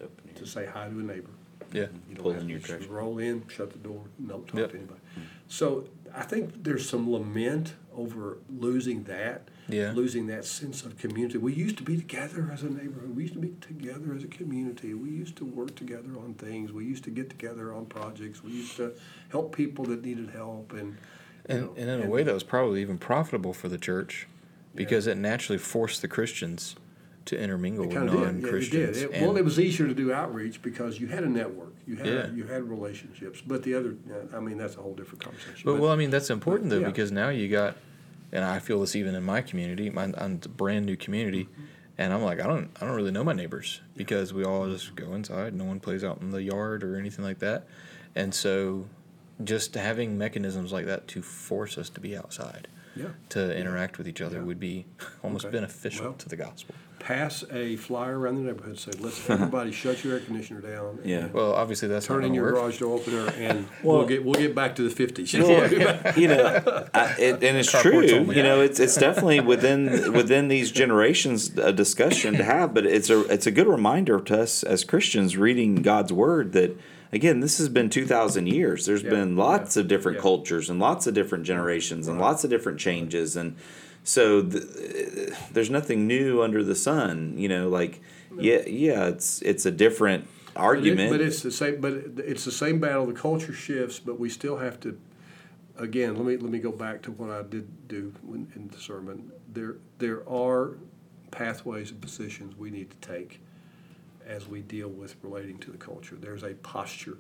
[0.03, 1.31] Open to say hi to a neighbor.
[1.73, 1.83] Yeah.
[2.09, 2.87] You don't Pull have in to your just trash.
[2.87, 4.71] roll in, shut the door, don't talk Yep.
[4.73, 5.01] to anybody.
[5.49, 9.93] So I think there's some lament over losing that, Yeah.
[9.93, 11.39] losing that sense of community.
[11.39, 13.15] We used to be together as a neighborhood.
[13.15, 14.93] We used to be together as a community.
[14.93, 16.73] We used to work together on things.
[16.73, 18.43] We used to get together on projects.
[18.43, 18.93] We used to
[19.31, 20.97] help people that needed help, and you
[21.47, 24.27] And, know, and in a way, that was probably even profitable for the church
[24.75, 25.13] because Yeah.
[25.13, 26.75] it naturally forced the Christians
[27.27, 28.21] to intermingle with kind of did.
[28.25, 28.99] non Yeah, Christians.
[28.99, 29.11] did.
[29.23, 31.73] Well, it was easier to do outreach because you had a network.
[31.87, 32.31] You had Yeah.
[32.33, 33.41] you had relationships.
[33.47, 33.95] But the other,
[34.35, 35.63] I mean, that's a whole different conversation.
[35.65, 36.87] But, well, I mean, that's important though yeah.
[36.89, 37.77] because now you got,
[38.33, 39.91] and I feel this even in my community.
[39.91, 41.63] My, I'm a brand new community, Mm-hmm.
[41.99, 44.95] and I'm like, I don't, I don't really know my neighbors because we all just
[44.97, 45.55] go inside.
[45.55, 47.67] No one plays out in the yard or anything like that,
[48.15, 48.87] and so
[49.45, 53.07] just having mechanisms like that to force us to be outside, yeah.
[53.31, 54.43] to interact with each other, Yeah.
[54.45, 54.87] would be
[55.25, 55.53] almost Okay.
[55.57, 56.75] beneficial Well, to the gospel.
[56.99, 58.79] Pass a flyer around the neighborhood.
[58.79, 61.01] Say, let's everybody shut your air conditioner down.
[61.05, 61.27] Yeah.
[61.33, 62.55] Well, obviously that's Turn not in your work.
[62.55, 65.35] garage door opener, and Well- we'll get we'll get back to the fifties.
[65.35, 65.69] Well,
[66.17, 68.09] you know, I, it, and it's true.
[68.15, 68.37] only.
[68.37, 72.73] You know, it's it's definitely within within these generations a discussion to have.
[72.73, 76.77] But it's a it's a good reminder to us as Christians reading God's Word that
[77.13, 78.87] again, this has been two thousand years.
[78.87, 80.23] There's Yeah, been lots yeah, of different yeah.
[80.23, 83.57] cultures and lots of different generations and lots of different changes and.
[84.05, 84.65] So th-
[85.53, 87.69] there's nothing new under the sun, you know.
[87.69, 88.01] Like,
[88.37, 91.13] yeah, yeah, it's it's a different argument.
[91.13, 91.81] But, it's the same.
[91.81, 93.07] But it's the same battle.
[93.07, 94.99] The culture shifts, but we still have to.
[95.79, 99.31] Again, let me let me go back to what I did do in the sermon.
[99.53, 100.79] There there are
[101.31, 103.41] pathways and positions we need to take
[104.33, 106.17] as we deal with relating to the culture.
[106.17, 107.19] There's a posture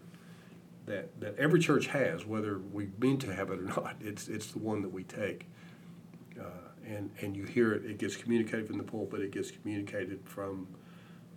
[0.86, 3.96] that, that every church has, whether we mean to have it or not.
[4.00, 5.46] It's, it's the one that we take.
[6.40, 6.44] Uh,
[6.86, 10.66] and, and you hear it, it gets communicated from the pulpit, it gets communicated from,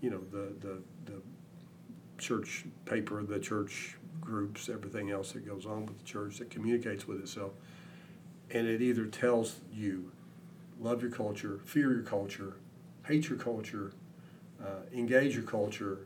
[0.01, 1.21] you know, the, the, the
[2.17, 7.07] church paper, the church groups, everything else that goes on with the church that communicates
[7.07, 7.51] with itself.
[8.49, 10.11] And it either tells you,
[10.79, 12.55] love your culture, fear your culture,
[13.05, 13.91] hate your culture,
[14.93, 15.99] engage your culture,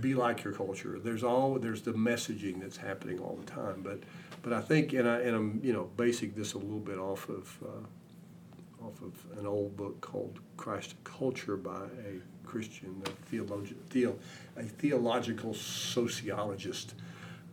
[0.00, 0.98] be like your culture.
[1.02, 3.82] There's all there's the messaging that's happening all the time.
[3.82, 4.00] But
[4.42, 7.28] but I think and I and I'm you know basing this a little bit off
[7.28, 14.16] of uh, off of an old book called Christ Culture by a Christian a theo,
[14.56, 16.94] a theological sociologist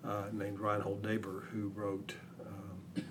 [0.04, 2.14] uh, named Reinhold Niebuhr who wrote.
[2.41, 3.04] Um,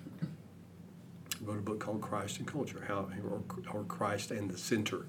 [1.43, 5.07] wrote a book called Christ and Culture, how or, or Christ and the Center,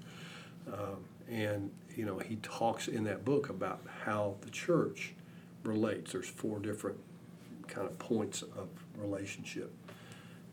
[0.71, 5.13] um, and you know he talks in that book about how the church
[5.63, 6.11] relates.
[6.11, 6.97] There's four different
[7.67, 9.71] kind of points of relationship,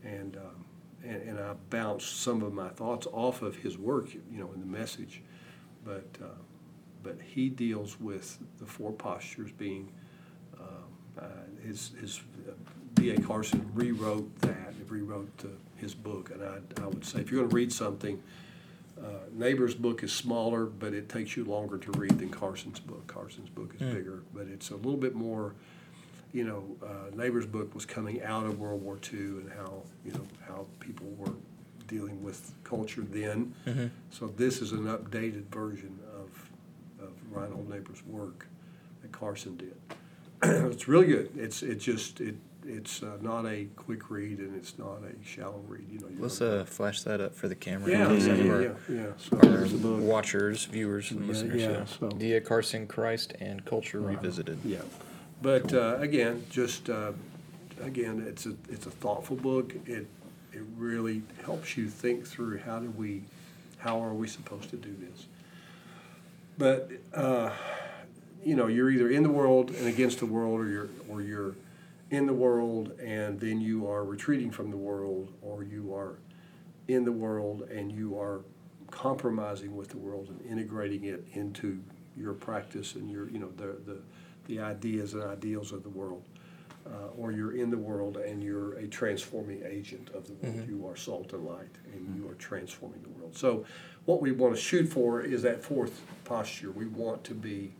[0.03, 0.64] and um,
[1.03, 4.61] and, and I bounced some of my thoughts off of his work, you know, in
[4.61, 5.22] the message,
[5.85, 6.27] but uh,
[7.03, 9.93] but he deals with the four postures being.
[11.18, 11.25] Uh,
[11.64, 12.53] his his uh,
[12.95, 13.20] D.A.
[13.20, 17.51] Carson rewrote that, rewrote uh, his book, and I, I would say if you're going
[17.51, 18.22] to read something,
[19.03, 23.07] uh, Niebuhr's book is smaller, but it takes you longer to read than Carson's book.
[23.07, 25.55] Carson's book is bigger, but it's a little bit more.
[26.32, 30.12] You know, uh, Niebuhr's book was coming out of World War II and how you
[30.12, 31.32] know how people were
[31.86, 33.55] dealing with culture then.
[34.11, 36.51] So this is an updated version of
[37.05, 38.47] of Reinhold Niebuhr's work
[39.03, 39.76] that Carson did.
[40.42, 41.30] it's really good.
[41.36, 42.36] It's it just it
[42.67, 45.87] it's uh, not a quick read and it's not a shallow read.
[45.91, 46.07] You know.
[46.09, 47.91] you Let's uh, flash that up for the camera.
[47.91, 49.07] yeah, and yeah, some of yeah, our- yeah, yeah.
[49.19, 50.01] So our there's the book.
[50.01, 51.61] watchers, viewers, and listeners.
[51.62, 52.41] yeah, Yeah, so- D.A.
[52.41, 54.59] Carson, Christ, and Culture Revisited.
[54.65, 54.79] Yeah,
[55.43, 57.12] but uh, again, just uh,
[57.83, 59.75] again, it's a it's a thoughtful book.
[59.87, 60.07] It
[60.53, 63.23] it really helps you think through how do we,
[63.79, 65.27] how are we supposed to do this.
[66.57, 67.51] But uh,
[68.45, 71.55] you know, you're either in the world and against the world, or you're or you're
[72.15, 76.19] in the world and then you are retreating from the world, or you are
[76.87, 78.43] in the world and you are
[78.91, 81.83] compromising with the world and integrating it into
[82.17, 83.99] your practice and your you know the the,
[84.47, 86.23] the ideas and ideals of the world.
[86.87, 90.69] Uh, or you're in the world and you're a transforming agent of the world.
[90.69, 93.35] You are salt and light, and you are transforming the world.
[93.35, 93.65] So,
[94.05, 96.71] what we want to shoot for is that fourth posture.
[96.71, 97.73] We want to be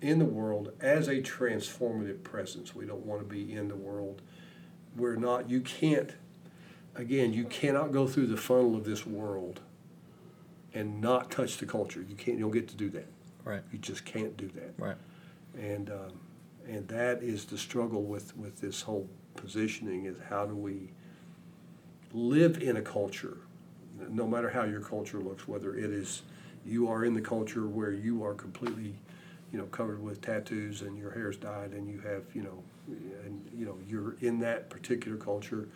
[0.00, 2.74] in the world as a transformative presence.
[2.74, 4.22] We don't want to be in the world.
[4.96, 6.12] We're not, you can't,
[6.94, 9.60] again, you cannot go through the funnel of this world
[10.72, 12.04] and not touch the culture.
[12.08, 13.06] You can't, you don't get to do that.
[13.44, 13.62] Right.
[13.72, 14.74] You just can't do that.
[14.78, 14.96] Right.
[15.58, 16.20] And, um,
[16.68, 20.92] and that is the struggle with, with this whole positioning is how do we
[22.12, 23.38] live in a culture,
[24.08, 26.22] no matter how your culture looks, whether it is
[26.64, 28.94] you are in the culture where you are completely,
[29.52, 32.62] you know, covered with tattoos and your hair's dyed and you have, you know,
[33.24, 35.68] and you know you're in that particular culture,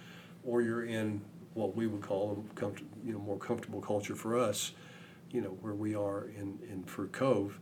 [0.44, 1.20] or you're in
[1.54, 4.72] what we would call a comfort, you know, more comfortable culture for us,
[5.30, 7.58] you know, where we are in in Fruit Cove.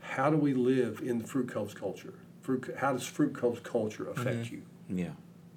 [0.00, 2.14] How do we live in the Fruit Cove's culture?
[2.42, 4.62] Fruit, how does Fruit Cove's culture affect you?
[4.88, 5.10] Yeah.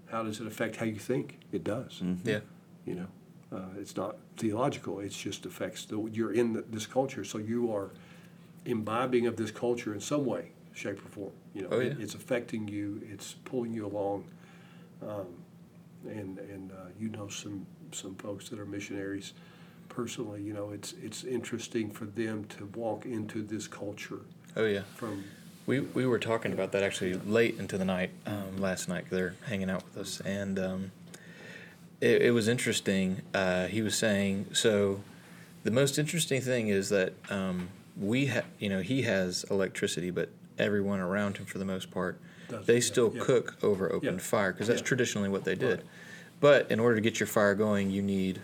[0.07, 1.39] How does it affect how you think?
[1.51, 2.01] It does.
[2.23, 2.39] Yeah.
[2.85, 3.07] You know,
[3.55, 4.99] uh, it's not theological.
[4.99, 6.09] It's just affects the.
[6.11, 7.91] You're in the, this culture, so you are
[8.69, 11.31] imbibing of this culture in some way, shape, or form.
[11.53, 11.91] You know, Oh, yeah.
[11.91, 13.01] it, it's affecting you.
[13.11, 14.25] It's pulling you along.
[15.01, 15.27] Um,
[16.07, 19.33] and and uh, you know some some folks that are missionaries
[19.89, 20.41] personally.
[20.41, 24.21] You know, it's it's interesting for them to walk into this culture
[24.55, 24.83] Oh yeah.
[24.95, 25.23] from.
[25.65, 29.05] We we were talking about that actually late into the night um, last night.
[29.09, 30.91] They're hanging out with us, and um,
[32.01, 33.21] it, it was interesting.
[33.33, 35.01] Uh, he was saying so.
[35.63, 37.67] The most interesting thing is that um,
[37.99, 42.19] we ha- you know he has electricity, but everyone around him for the most part
[42.49, 43.23] Doesn't, they yeah, still yeah.
[43.23, 44.87] cook over open Yeah, fire because that's yeah.
[44.87, 45.79] traditionally what they did.
[45.79, 45.87] Right.
[46.41, 48.41] But in order to get your fire going, you need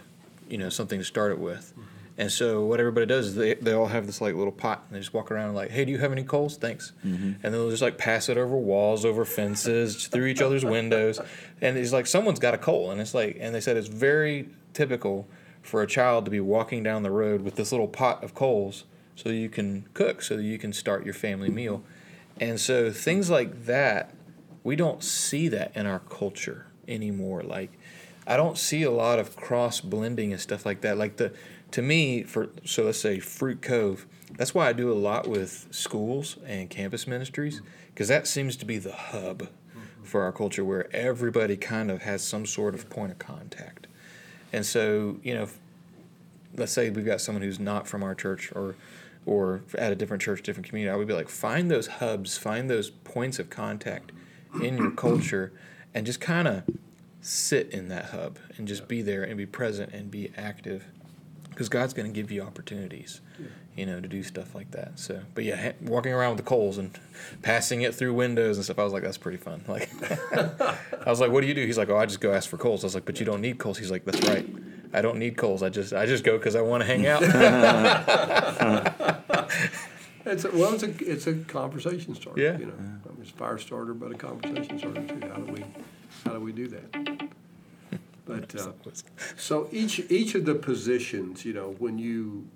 [0.50, 1.72] you know something to start it with.
[1.72, 1.82] Mm-hmm.
[2.18, 4.96] And so what everybody does is they, they all have this like little pot and
[4.96, 6.56] they just walk around and like, hey, do you have any coals?
[6.56, 6.94] Thanks.
[7.04, 11.20] And then they'll just like pass it over walls, over fences, through each other's windows.
[11.60, 12.92] And it's like someone's got a coal.
[12.92, 15.28] And it's like, and they said it's very typical
[15.62, 18.86] for a child to be walking down the road with this little pot of coals
[19.16, 21.84] so you can cook, so you can start your family meal.
[22.40, 24.14] And so things like that,
[24.64, 27.42] we don't see that in our culture anymore.
[27.44, 27.72] Like,
[28.28, 30.98] I don't see a lot of cross blending and stuff like that.
[30.98, 31.34] Like the
[31.72, 34.06] to me, for so let's say Fruit Cove,
[34.38, 37.62] that's why I do a lot with schools and campus ministries
[37.94, 39.48] because that seems to be the hub
[40.04, 43.88] for our culture where everybody kind of has some sort of point of contact.
[44.54, 45.48] And so, you know,
[46.56, 48.76] let's say we've got someone who's not from our church or
[49.26, 52.70] or at a different church, different community, I would be like, find those hubs, find
[52.70, 54.12] those points of contact
[54.62, 55.52] in your culture,
[55.94, 56.64] and just kind of
[57.22, 60.86] sit in that hub and just be there and be present and be active,
[61.50, 63.22] because God's going to give you opportunities,
[63.76, 65.00] you know, to do stuff like that.
[65.00, 66.98] So, but yeah, ha- walking around with the coals and
[67.42, 69.64] passing it through windows and stuff, I was like, that's pretty fun.
[69.68, 69.90] Like,
[70.34, 71.66] I was like, what do you do?
[71.66, 72.84] He's like, oh, I just go ask for coals.
[72.84, 73.78] I was like, but you don't need coals.
[73.80, 74.48] He's like, that's right.
[74.94, 75.64] I don't need coals.
[75.64, 77.22] I just I just go because I want to hang out.
[80.26, 82.42] It's a, well, it's a it's a conversation starter.
[82.42, 82.58] Yeah.
[82.58, 85.28] You know, I mean, it's a fire starter, but a conversation starter too.
[85.28, 85.64] How do we
[86.24, 87.30] how do we do that?
[88.26, 88.72] But uh,
[89.38, 92.48] so each each of the positions, you know, when you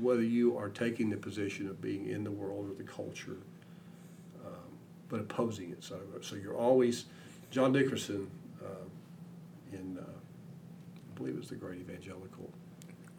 [0.00, 3.38] whether you are taking the position of being in the world or the culture,
[4.46, 4.52] um,
[5.08, 5.82] but opposing it.
[5.82, 7.06] So so you're always
[7.50, 8.30] John Dickerson
[8.64, 8.68] uh,
[9.72, 10.17] in uh, I
[11.18, 12.50] believe it was the Great Evangelical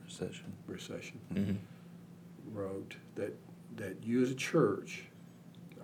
[0.05, 0.51] Recession.
[0.67, 2.57] Recession Mm-hmm.
[2.57, 3.35] wrote that
[3.75, 5.03] that you as a church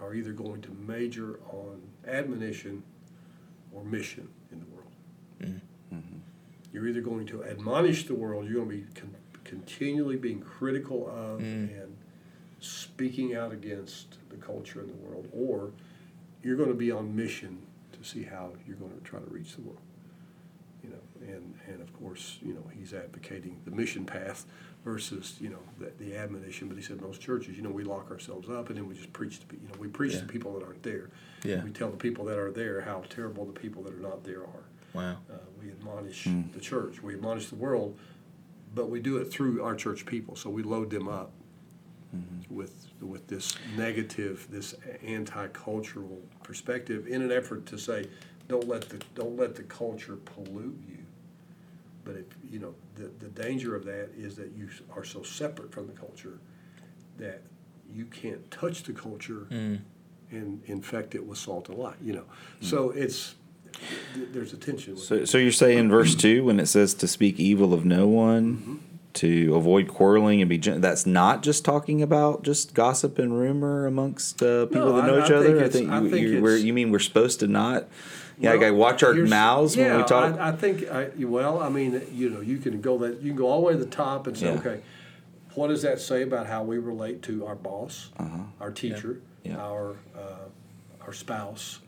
[0.01, 2.83] are either going to major on admonition
[3.71, 4.91] or mission in the world.
[5.93, 5.99] Mm-hmm.
[6.73, 11.07] You're either going to admonish the world, you're going to be con- continually being critical
[11.07, 11.81] of Mm.
[11.83, 11.95] and
[12.59, 15.71] speaking out against the culture in the world, or
[16.43, 17.59] you're going to be on mission
[17.93, 19.79] to see how you're going to try to reach the world.
[21.27, 24.45] And, and of course, you know, he's advocating the mission path
[24.83, 26.67] versus, you know, the, the admonition.
[26.67, 29.11] But he said most churches, you know, we lock ourselves up and then we just
[29.13, 30.19] preach to, pe- you know, we preach Yeah.
[30.21, 31.09] to people that aren't there.
[31.43, 31.63] Yeah.
[31.63, 34.41] We tell the people that are there how terrible the people that are not there
[34.43, 34.63] are.
[34.93, 35.17] Wow.
[35.31, 37.97] Uh, we admonish the church, we admonish the world,
[38.73, 40.35] but we do it through our church people.
[40.35, 41.31] So we load them up
[42.49, 44.73] with with this negative, this
[45.05, 48.07] anti-cultural perspective, in an effort to say,
[48.47, 51.04] don't let the don't let the culture pollute you.
[52.05, 55.71] But if you know the the danger of that is that you are so separate
[55.73, 56.39] from the culture
[57.17, 57.41] that
[57.93, 59.79] you can't touch the culture Mm.
[60.31, 61.95] and infect it with salt and light.
[62.03, 62.23] You know,
[62.61, 63.35] so it's
[64.31, 64.95] there's a tension.
[64.97, 68.79] So, so you're saying verse two when it says to speak evil of no one,
[69.13, 73.85] to avoid quarreling and be gen- that's not just talking about just gossip and rumor
[73.87, 75.45] amongst uh, people No, that know I- I each other.
[75.45, 77.87] think I it's- think, I think you, you mean we're supposed to not?
[78.37, 80.37] Yeah, Well, like I watch our here's- mouths when we talk.
[80.37, 83.37] I, I think I, well, I mean, you know, you can go that you can
[83.37, 84.59] go all the way to the top and say, Yeah.
[84.59, 84.79] okay,
[85.53, 88.37] what does that say about how we relate to our boss, Uh-huh.
[88.59, 89.57] our teacher, Yeah.
[89.57, 90.49] our uh,
[91.05, 91.79] our spouse,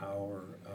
[0.00, 0.70] our uh,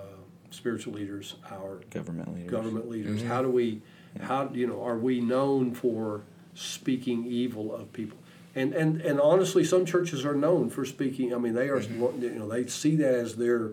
[0.51, 2.51] spiritual leaders, our government leaders.
[2.51, 3.23] government leaders?
[3.23, 3.81] How do we,
[4.21, 6.21] how you know, are we known for
[6.53, 8.17] speaking evil of people?
[8.55, 11.33] And and and honestly, some churches are known for speaking.
[11.33, 13.71] I mean, they are you know they see that as their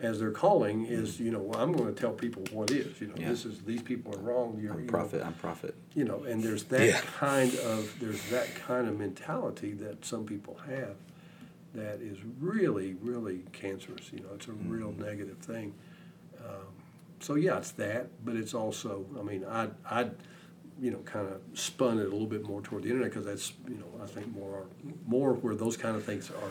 [0.00, 3.08] as their calling is you know well, I'm going to tell people what is you
[3.08, 3.30] know Yeah.
[3.30, 4.58] this is these people are wrong.
[4.62, 5.08] You're, I'm you know.
[5.24, 5.74] I'm prophet.
[5.94, 7.00] you know, and there's that Yeah.
[7.18, 10.94] kind of there's that kind of mentality that some people have
[11.74, 14.10] that is really really cancerous.
[14.12, 15.74] You know, it's a real negative thing.
[16.44, 16.66] Um,
[17.20, 20.10] so yeah, it's that, but it's also I mean I I
[20.80, 23.52] you know kind of spun it a little bit more toward the internet because that's
[23.66, 24.66] you know I think more
[25.06, 26.50] more where those kind of things are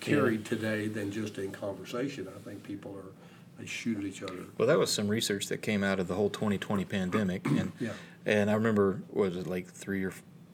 [0.00, 2.26] carried today than just in conversation.
[2.34, 3.10] I think people are
[3.58, 4.44] they shoot at each other.
[4.56, 7.90] Well, that was some research that came out of the whole 2020 pandemic, and Yeah.
[8.24, 10.12] and I remember what was it like three or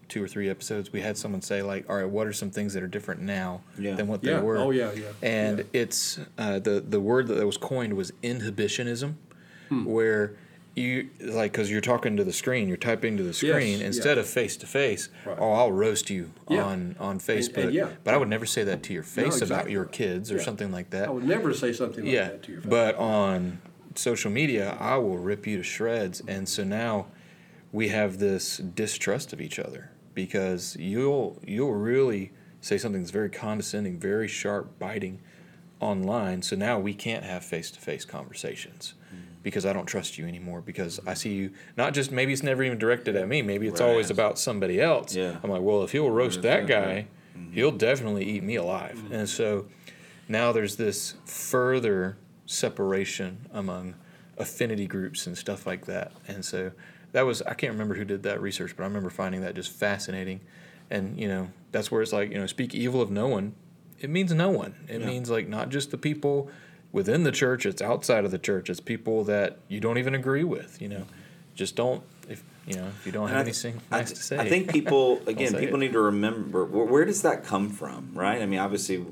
[0.08, 2.74] two or three episodes we had someone say like, all right, what are some things
[2.74, 3.94] that are different now Yeah.
[3.94, 4.36] than what Yeah.
[4.36, 4.56] they were?
[4.56, 5.64] Oh, yeah, yeah, And yeah.
[5.72, 9.14] it's uh, the the word that was coined was inhibitionism,
[9.84, 10.34] where
[10.76, 13.86] you like because you're talking to the screen, you're typing to the screen yeah.
[13.86, 15.08] instead of face to face.
[15.26, 16.64] Oh, I'll roast you Yeah.
[16.64, 17.72] on on Facebook.
[17.72, 17.88] yeah.
[18.04, 20.70] But I would never say that to your face about exactly your kids or something
[20.70, 21.08] like that.
[21.08, 22.70] I would never say something like Yeah, that to your face.
[22.70, 23.58] but on
[23.94, 27.06] social media, I will rip you to shreds, and so now
[27.72, 33.30] we have this distrust of each other because you'll you'll really say something that's very
[33.30, 35.20] condescending, very sharp, biting
[35.80, 36.42] online.
[36.42, 38.92] So now we can't have face to face conversations
[39.46, 42.64] because I don't trust you anymore because I see you not just maybe it's never
[42.64, 45.14] even directed at me, maybe it's always about somebody else.
[45.14, 45.36] Yeah.
[45.40, 47.06] I'm like, well, if he'll roast that guy,
[47.38, 47.52] mm-hmm.
[47.52, 48.96] he'll definitely eat me alive.
[48.96, 49.14] Mm-hmm.
[49.14, 49.66] And so
[50.28, 53.94] now there's this further separation among
[54.36, 56.10] affinity groups and stuff like that.
[56.26, 56.72] And so
[57.12, 59.70] that was I can't remember who did that research, but I remember finding that just
[59.70, 60.40] fascinating.
[60.90, 63.54] And you know, that's where it's like, you know, speak evil of no one.
[64.00, 64.74] It means no one.
[64.88, 65.06] It Yeah.
[65.06, 66.50] means like not just the people
[66.96, 68.70] within the church, it's outside of the church.
[68.70, 71.04] It's people that you don't even agree with, you know.
[71.54, 74.38] Just don't if You know, if you don't have I- anything I, nice to say,
[74.38, 75.80] I think people again, people it.
[75.86, 78.40] need to remember where, where does that come from, right?
[78.42, 79.04] I mean, obviously,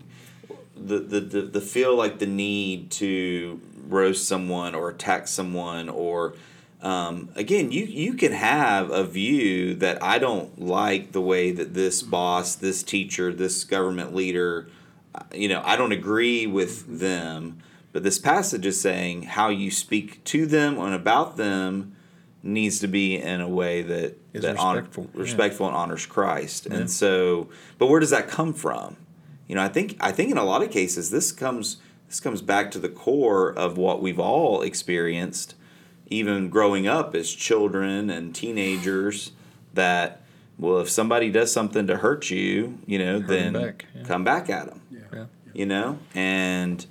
[0.75, 6.35] the, the the the feel like the need to roast someone or attack someone or
[6.81, 11.75] um, again, you you can have a view that I don't like the way that
[11.75, 14.69] this boss, this teacher, this government leader,
[15.15, 17.61] uh, you know, I don't agree with them.
[17.95, 21.95] But this passage is saying how you speak to them and about them
[22.43, 25.21] needs to be in a way that Is that honor- respectful, yeah.
[25.21, 26.67] respectful and honors Christ.
[26.69, 26.79] Yeah.
[26.79, 28.97] And so, but where does that come from?
[29.47, 31.77] You know, I think I think in a lot of cases this comes
[32.09, 35.55] this comes back to the core of what we've all experienced,
[36.09, 39.31] even growing up as children and teenagers.
[39.73, 40.23] That
[40.59, 44.03] well, if somebody does something to hurt you, you know, 'em then back, yeah.
[44.03, 45.27] come back at them yeah.
[45.53, 46.87] you know and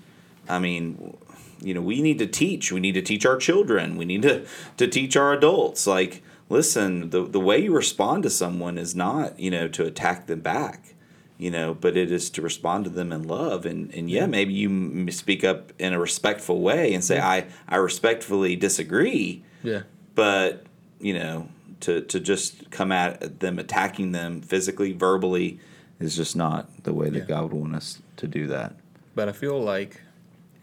[0.50, 1.16] i mean
[1.62, 2.72] you know we need to teach.
[2.74, 3.96] We need to teach our children.
[3.96, 5.88] We need to to teach our adults.
[5.88, 10.28] Like listen the the way you respond to someone is not you know to attack
[10.28, 10.94] them back
[11.38, 13.66] you know but it is to respond to them in love.
[13.66, 17.78] And and yeah maybe you speak up in a respectful way and say i i
[17.78, 19.42] respectfully disagree.
[19.64, 19.84] Yeah,
[20.16, 20.66] but
[21.00, 21.48] you know
[21.80, 25.60] to to just come at them attacking them physically verbally
[26.02, 27.26] is just not the way that Yeah.
[27.26, 28.76] god would want us to do that.
[29.16, 30.02] But I feel like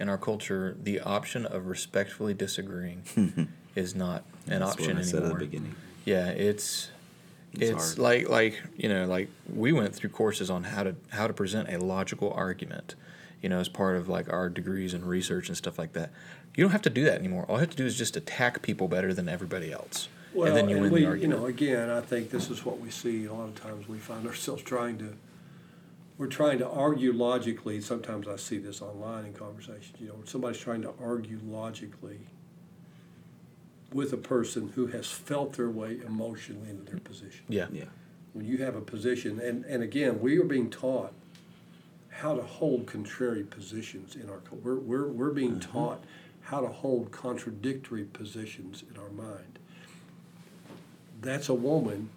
[0.01, 3.03] in our culture, the option of respectfully disagreeing
[3.76, 5.38] is not an That's option what I said at the anymore.
[5.38, 5.74] beginning
[6.05, 6.90] Yeah, it's
[7.53, 11.26] It's it's, like like you know like we went through courses on how to how
[11.26, 12.94] to present a logical argument,
[13.42, 16.11] you know, as part of like our degrees and research and stuff like that.
[16.57, 17.44] You don't have to do that anymore.
[17.48, 20.57] All you have to do is just attack people better than everybody else, Well, and
[20.57, 23.26] then you win we, the you know, again, I think this is what we see
[23.26, 23.86] a lot of times.
[23.88, 25.14] We find ourselves trying to,
[26.21, 27.81] we're trying to argue logically.
[27.81, 29.95] Sometimes I see this online in conversations.
[29.99, 32.18] You know, somebody's trying to argue logically
[33.95, 37.47] with a person who has felt their way emotionally into their position.
[37.49, 37.87] yeah, yeah
[38.35, 41.14] When you have a position, and, and again, we are being taught
[42.11, 45.73] how to hold contrary positions in our, co- we're, we're, we're being mm-hmm.
[45.73, 46.05] taught
[46.43, 49.59] how to hold contradictory positions in our mind.
[51.23, 52.11] That's a woman,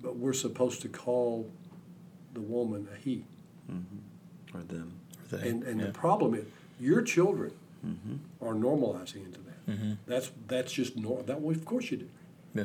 [0.00, 1.50] but we're supposed to call
[2.34, 3.24] the woman a he.
[3.70, 4.56] Mm-hmm.
[4.56, 4.92] or them
[5.30, 5.86] They- And, and yeah.
[5.86, 6.44] the problem is,
[6.80, 7.52] your children
[7.86, 8.16] mm-hmm.
[8.46, 9.66] are normalizing into that.
[9.68, 9.92] Mm-hmm.
[10.06, 12.08] That's, that's just nor, that, well, of course you do.
[12.54, 12.64] yeah,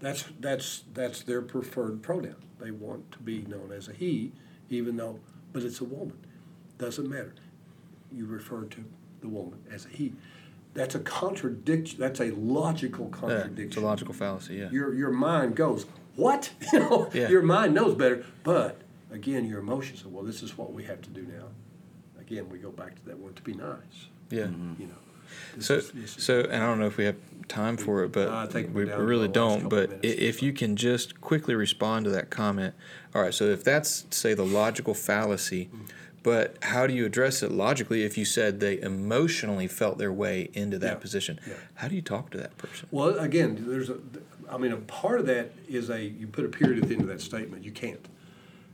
[0.00, 2.36] That's, that's, that's their preferred pronoun.
[2.58, 4.32] They want to be known as a he,
[4.70, 5.20] even though,
[5.52, 6.16] but it's a woman.
[6.78, 7.34] Doesn't matter.
[8.12, 8.84] You refer to
[9.20, 10.14] the woman as a he.
[10.74, 13.66] That's a contradiction, that's a logical yeah, contradiction.
[13.66, 14.56] it's a logical fallacy.
[14.56, 15.86] Yeah, Your, your mind goes,
[16.16, 16.50] what?
[16.72, 17.28] You know, Yeah.
[17.28, 18.80] Your mind knows better, but
[19.10, 21.44] again, your emotions say, well, this is what we have to do now.
[22.20, 24.46] Again, we go back to that word to be nice, yeah.
[24.78, 24.94] you know.
[25.56, 27.16] This So, is- this is- so, and I don't know if we have
[27.48, 29.68] time for it, but I think we're we down to really don't.
[29.68, 30.08] But minutes.
[30.20, 32.74] if you can just quickly respond to that comment,
[33.14, 33.32] all right.
[33.34, 35.78] So, if that's say the logical fallacy, Mm.
[36.22, 38.02] but how do you address it logically?
[38.04, 41.54] If you said they emotionally felt their way into that Yeah, position, yeah.
[41.74, 42.88] how do you talk to that person?
[42.90, 43.98] Well, again, there's a,
[44.50, 47.02] I mean, a part of that is a, you put a period at the end
[47.02, 48.06] of that statement, you can't.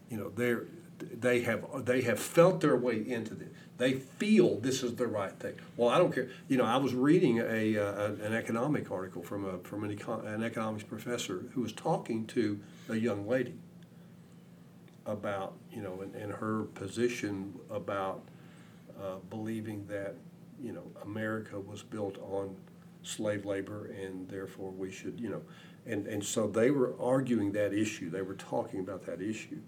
[0.08, 0.64] You know, they're,
[0.98, 3.48] they have, they have felt their way into this.
[3.76, 5.54] They feel this is the right thing.
[5.76, 9.44] Well, I don't care, you know, I was reading a, uh, an economic article from
[9.44, 13.54] a, from an econ, an economics professor who was talking to a young lady
[15.06, 18.22] about, you know, and, and her position about
[19.00, 20.14] uh, believing that,
[20.62, 22.54] you know, America was built on
[23.02, 25.42] slave labor and therefore we should, you know,
[25.86, 28.08] and, and so they were arguing that issue.
[28.08, 29.58] They were talking about that issue.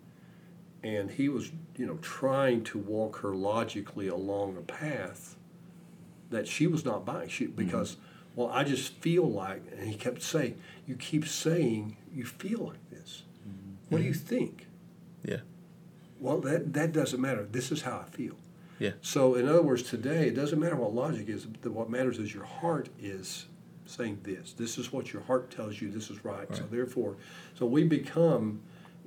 [0.83, 5.37] And he was, you know, trying to walk her logically along a path
[6.31, 7.29] that she was not buying.
[7.29, 7.57] She, mm-hmm.
[7.57, 7.97] because,
[8.35, 12.91] well, I just feel like, and he kept saying, you keep saying you feel like
[12.91, 13.23] this.
[13.89, 14.27] What do you mm-hmm.
[14.27, 14.67] think?
[15.25, 15.41] Yeah,
[16.21, 17.45] Well, that, that doesn't matter.
[17.51, 18.37] This is how I feel.
[18.79, 21.47] yeah, So, in other words, today, it doesn't matter what logic is.
[21.65, 23.47] What matters is your heart is
[23.87, 24.53] saying this.
[24.53, 25.91] This is what your heart tells you.
[25.91, 26.47] This is right.
[26.55, 27.17] So, therefore,
[27.55, 28.61] so we become,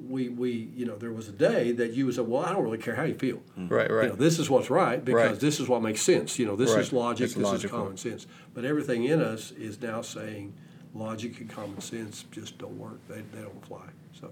[0.08, 2.64] we, we, you know, there was a day that you would say, well, I don't
[2.64, 3.38] really care how you feel.
[3.58, 3.68] Mm-hmm.
[3.68, 4.10] right, You right.
[4.10, 5.40] know, this is what's right because Right.
[5.40, 6.40] this is what makes sense.
[6.40, 6.80] You know, this Right.
[6.82, 7.26] is logic.
[7.26, 7.78] It's this logical.
[7.80, 8.28] is common sense.
[8.54, 10.54] But everything in us is now saying
[10.94, 13.00] logic and common sense just don't work.
[13.08, 13.86] They, they don't fly.
[14.20, 14.32] So,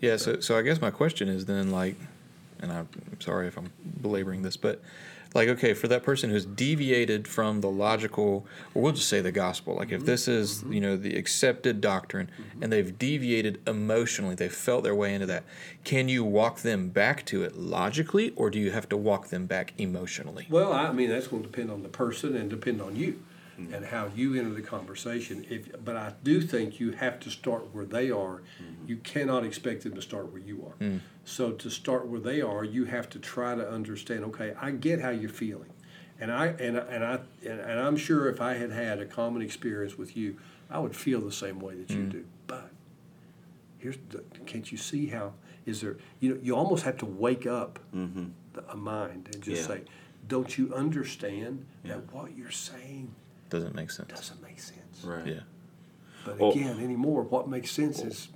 [0.00, 1.96] Yeah, so so I guess my question is then like,
[2.60, 2.88] and I'm
[3.20, 4.80] sorry if I'm belaboring this, but
[5.34, 9.32] like, okay, for that person who's deviated from the logical, or we'll just say the
[9.32, 10.06] gospel, like if mm-hmm.
[10.06, 10.72] this is mm-hmm.
[10.72, 12.62] you know the accepted doctrine, mm-hmm.
[12.62, 15.44] and they've deviated emotionally, they felt their way into that.
[15.84, 19.46] Can you walk them back to it logically, or do you have to walk them
[19.46, 20.46] back emotionally?
[20.48, 23.22] Well, I mean, that's going to depend on the person and depend on you.
[23.58, 23.74] Mm-hmm.
[23.74, 25.44] and how you enter the conversation.
[25.50, 28.42] If but I do think you have to start where they are.
[28.62, 28.86] Mm-hmm.
[28.86, 30.84] You cannot expect them to start where you are.
[30.84, 31.00] Mm.
[31.24, 34.22] So to start where they are, you have to try to understand.
[34.26, 35.70] Okay, I get how you're feeling,
[36.20, 39.06] and I and I- and I and, and I'm sure if I had had a
[39.06, 40.36] common experience with you,
[40.70, 42.12] I would feel the same way that you mm.
[42.12, 42.24] do.
[42.46, 42.70] But
[43.78, 45.32] here's the, can't you see how
[45.66, 48.26] is there you know you almost have to wake up mm-hmm.
[48.52, 49.76] the, a mind and just Yeah.
[49.76, 49.82] say
[50.26, 53.14] don't you understand that what you're saying
[53.50, 54.08] Doesn't make sense.
[54.10, 55.26] doesn't make sense Right.
[55.26, 55.40] Yeah.
[56.24, 58.28] but Well- again anymore what makes sense is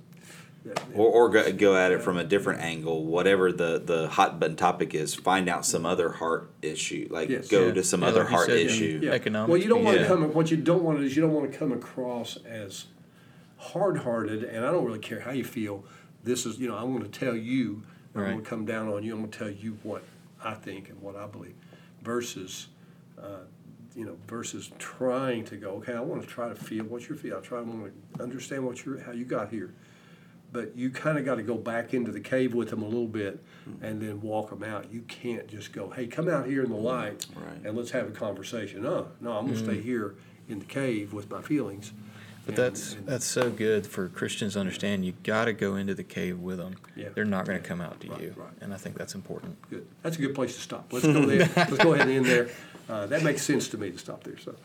[0.95, 4.55] Or, or go, go at it from a different angle, whatever the, the hot button
[4.55, 7.09] topic is, find out some other heart issue.
[7.11, 7.49] Like Yes.
[7.49, 7.73] go Yeah.
[7.73, 9.01] to some Yeah, other like heart said, issue.
[9.03, 9.11] yeah.
[9.11, 11.33] economic well you don't want to come what you don't want to is you don't
[11.33, 12.85] want to come across as
[13.57, 15.85] hard-hearted and i don't really care how you feel
[16.23, 17.81] this is you know i'm going to tell you
[18.15, 18.31] i'm Right.
[18.31, 20.03] going to come down on you i'm going to tell you what
[20.43, 21.55] i think and what i believe
[22.01, 22.67] versus
[23.21, 23.39] uh,
[23.95, 27.17] you know versus trying to go okay i want to try to feel what you're
[27.17, 29.73] feeling i try to want to understand what you're how you got here
[30.53, 33.07] but you kind of got to go back into the cave with them a little
[33.07, 33.83] bit hmm.
[33.83, 34.93] and then walk them out.
[34.93, 37.65] You can't just go, hey, come out here in the light Right.
[37.65, 38.83] and let's have a conversation.
[38.83, 39.83] No, no, I'm going to stay hmm.
[39.83, 40.15] here
[40.47, 41.91] in the cave with my feelings.
[42.45, 45.05] But that's and- that's so good for Christians to understand.
[45.05, 46.75] You got to go into the cave with them.
[46.95, 47.09] Yeah.
[47.15, 48.49] They're not going to come out to Right, you, right.
[48.61, 49.55] and I think that's important.
[49.69, 49.85] good.
[50.01, 50.91] That's a good place to stop.
[50.91, 51.49] Let's go there.
[51.55, 52.49] let's go ahead and end there.
[52.89, 54.37] Uh, that makes sense to me to stop there.
[54.37, 54.55] So,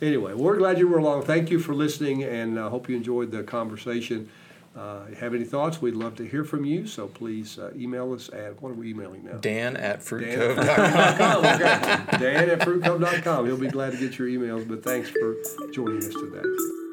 [0.00, 1.24] anyway, we're glad you were along.
[1.24, 4.30] Thank you for listening, and I hope you enjoyed the conversation.
[4.74, 5.82] Uh, have any thoughts?
[5.82, 6.86] We'd love to hear from you.
[6.86, 9.32] So please uh, email us at what are we emailing now?
[9.38, 11.44] Dan at fruitcove.com.
[11.54, 12.18] Okay.
[12.18, 13.46] Dan at fruitcove.com.
[13.46, 15.34] He'll be glad to get your emails, but thanks for
[15.72, 16.87] joining us today.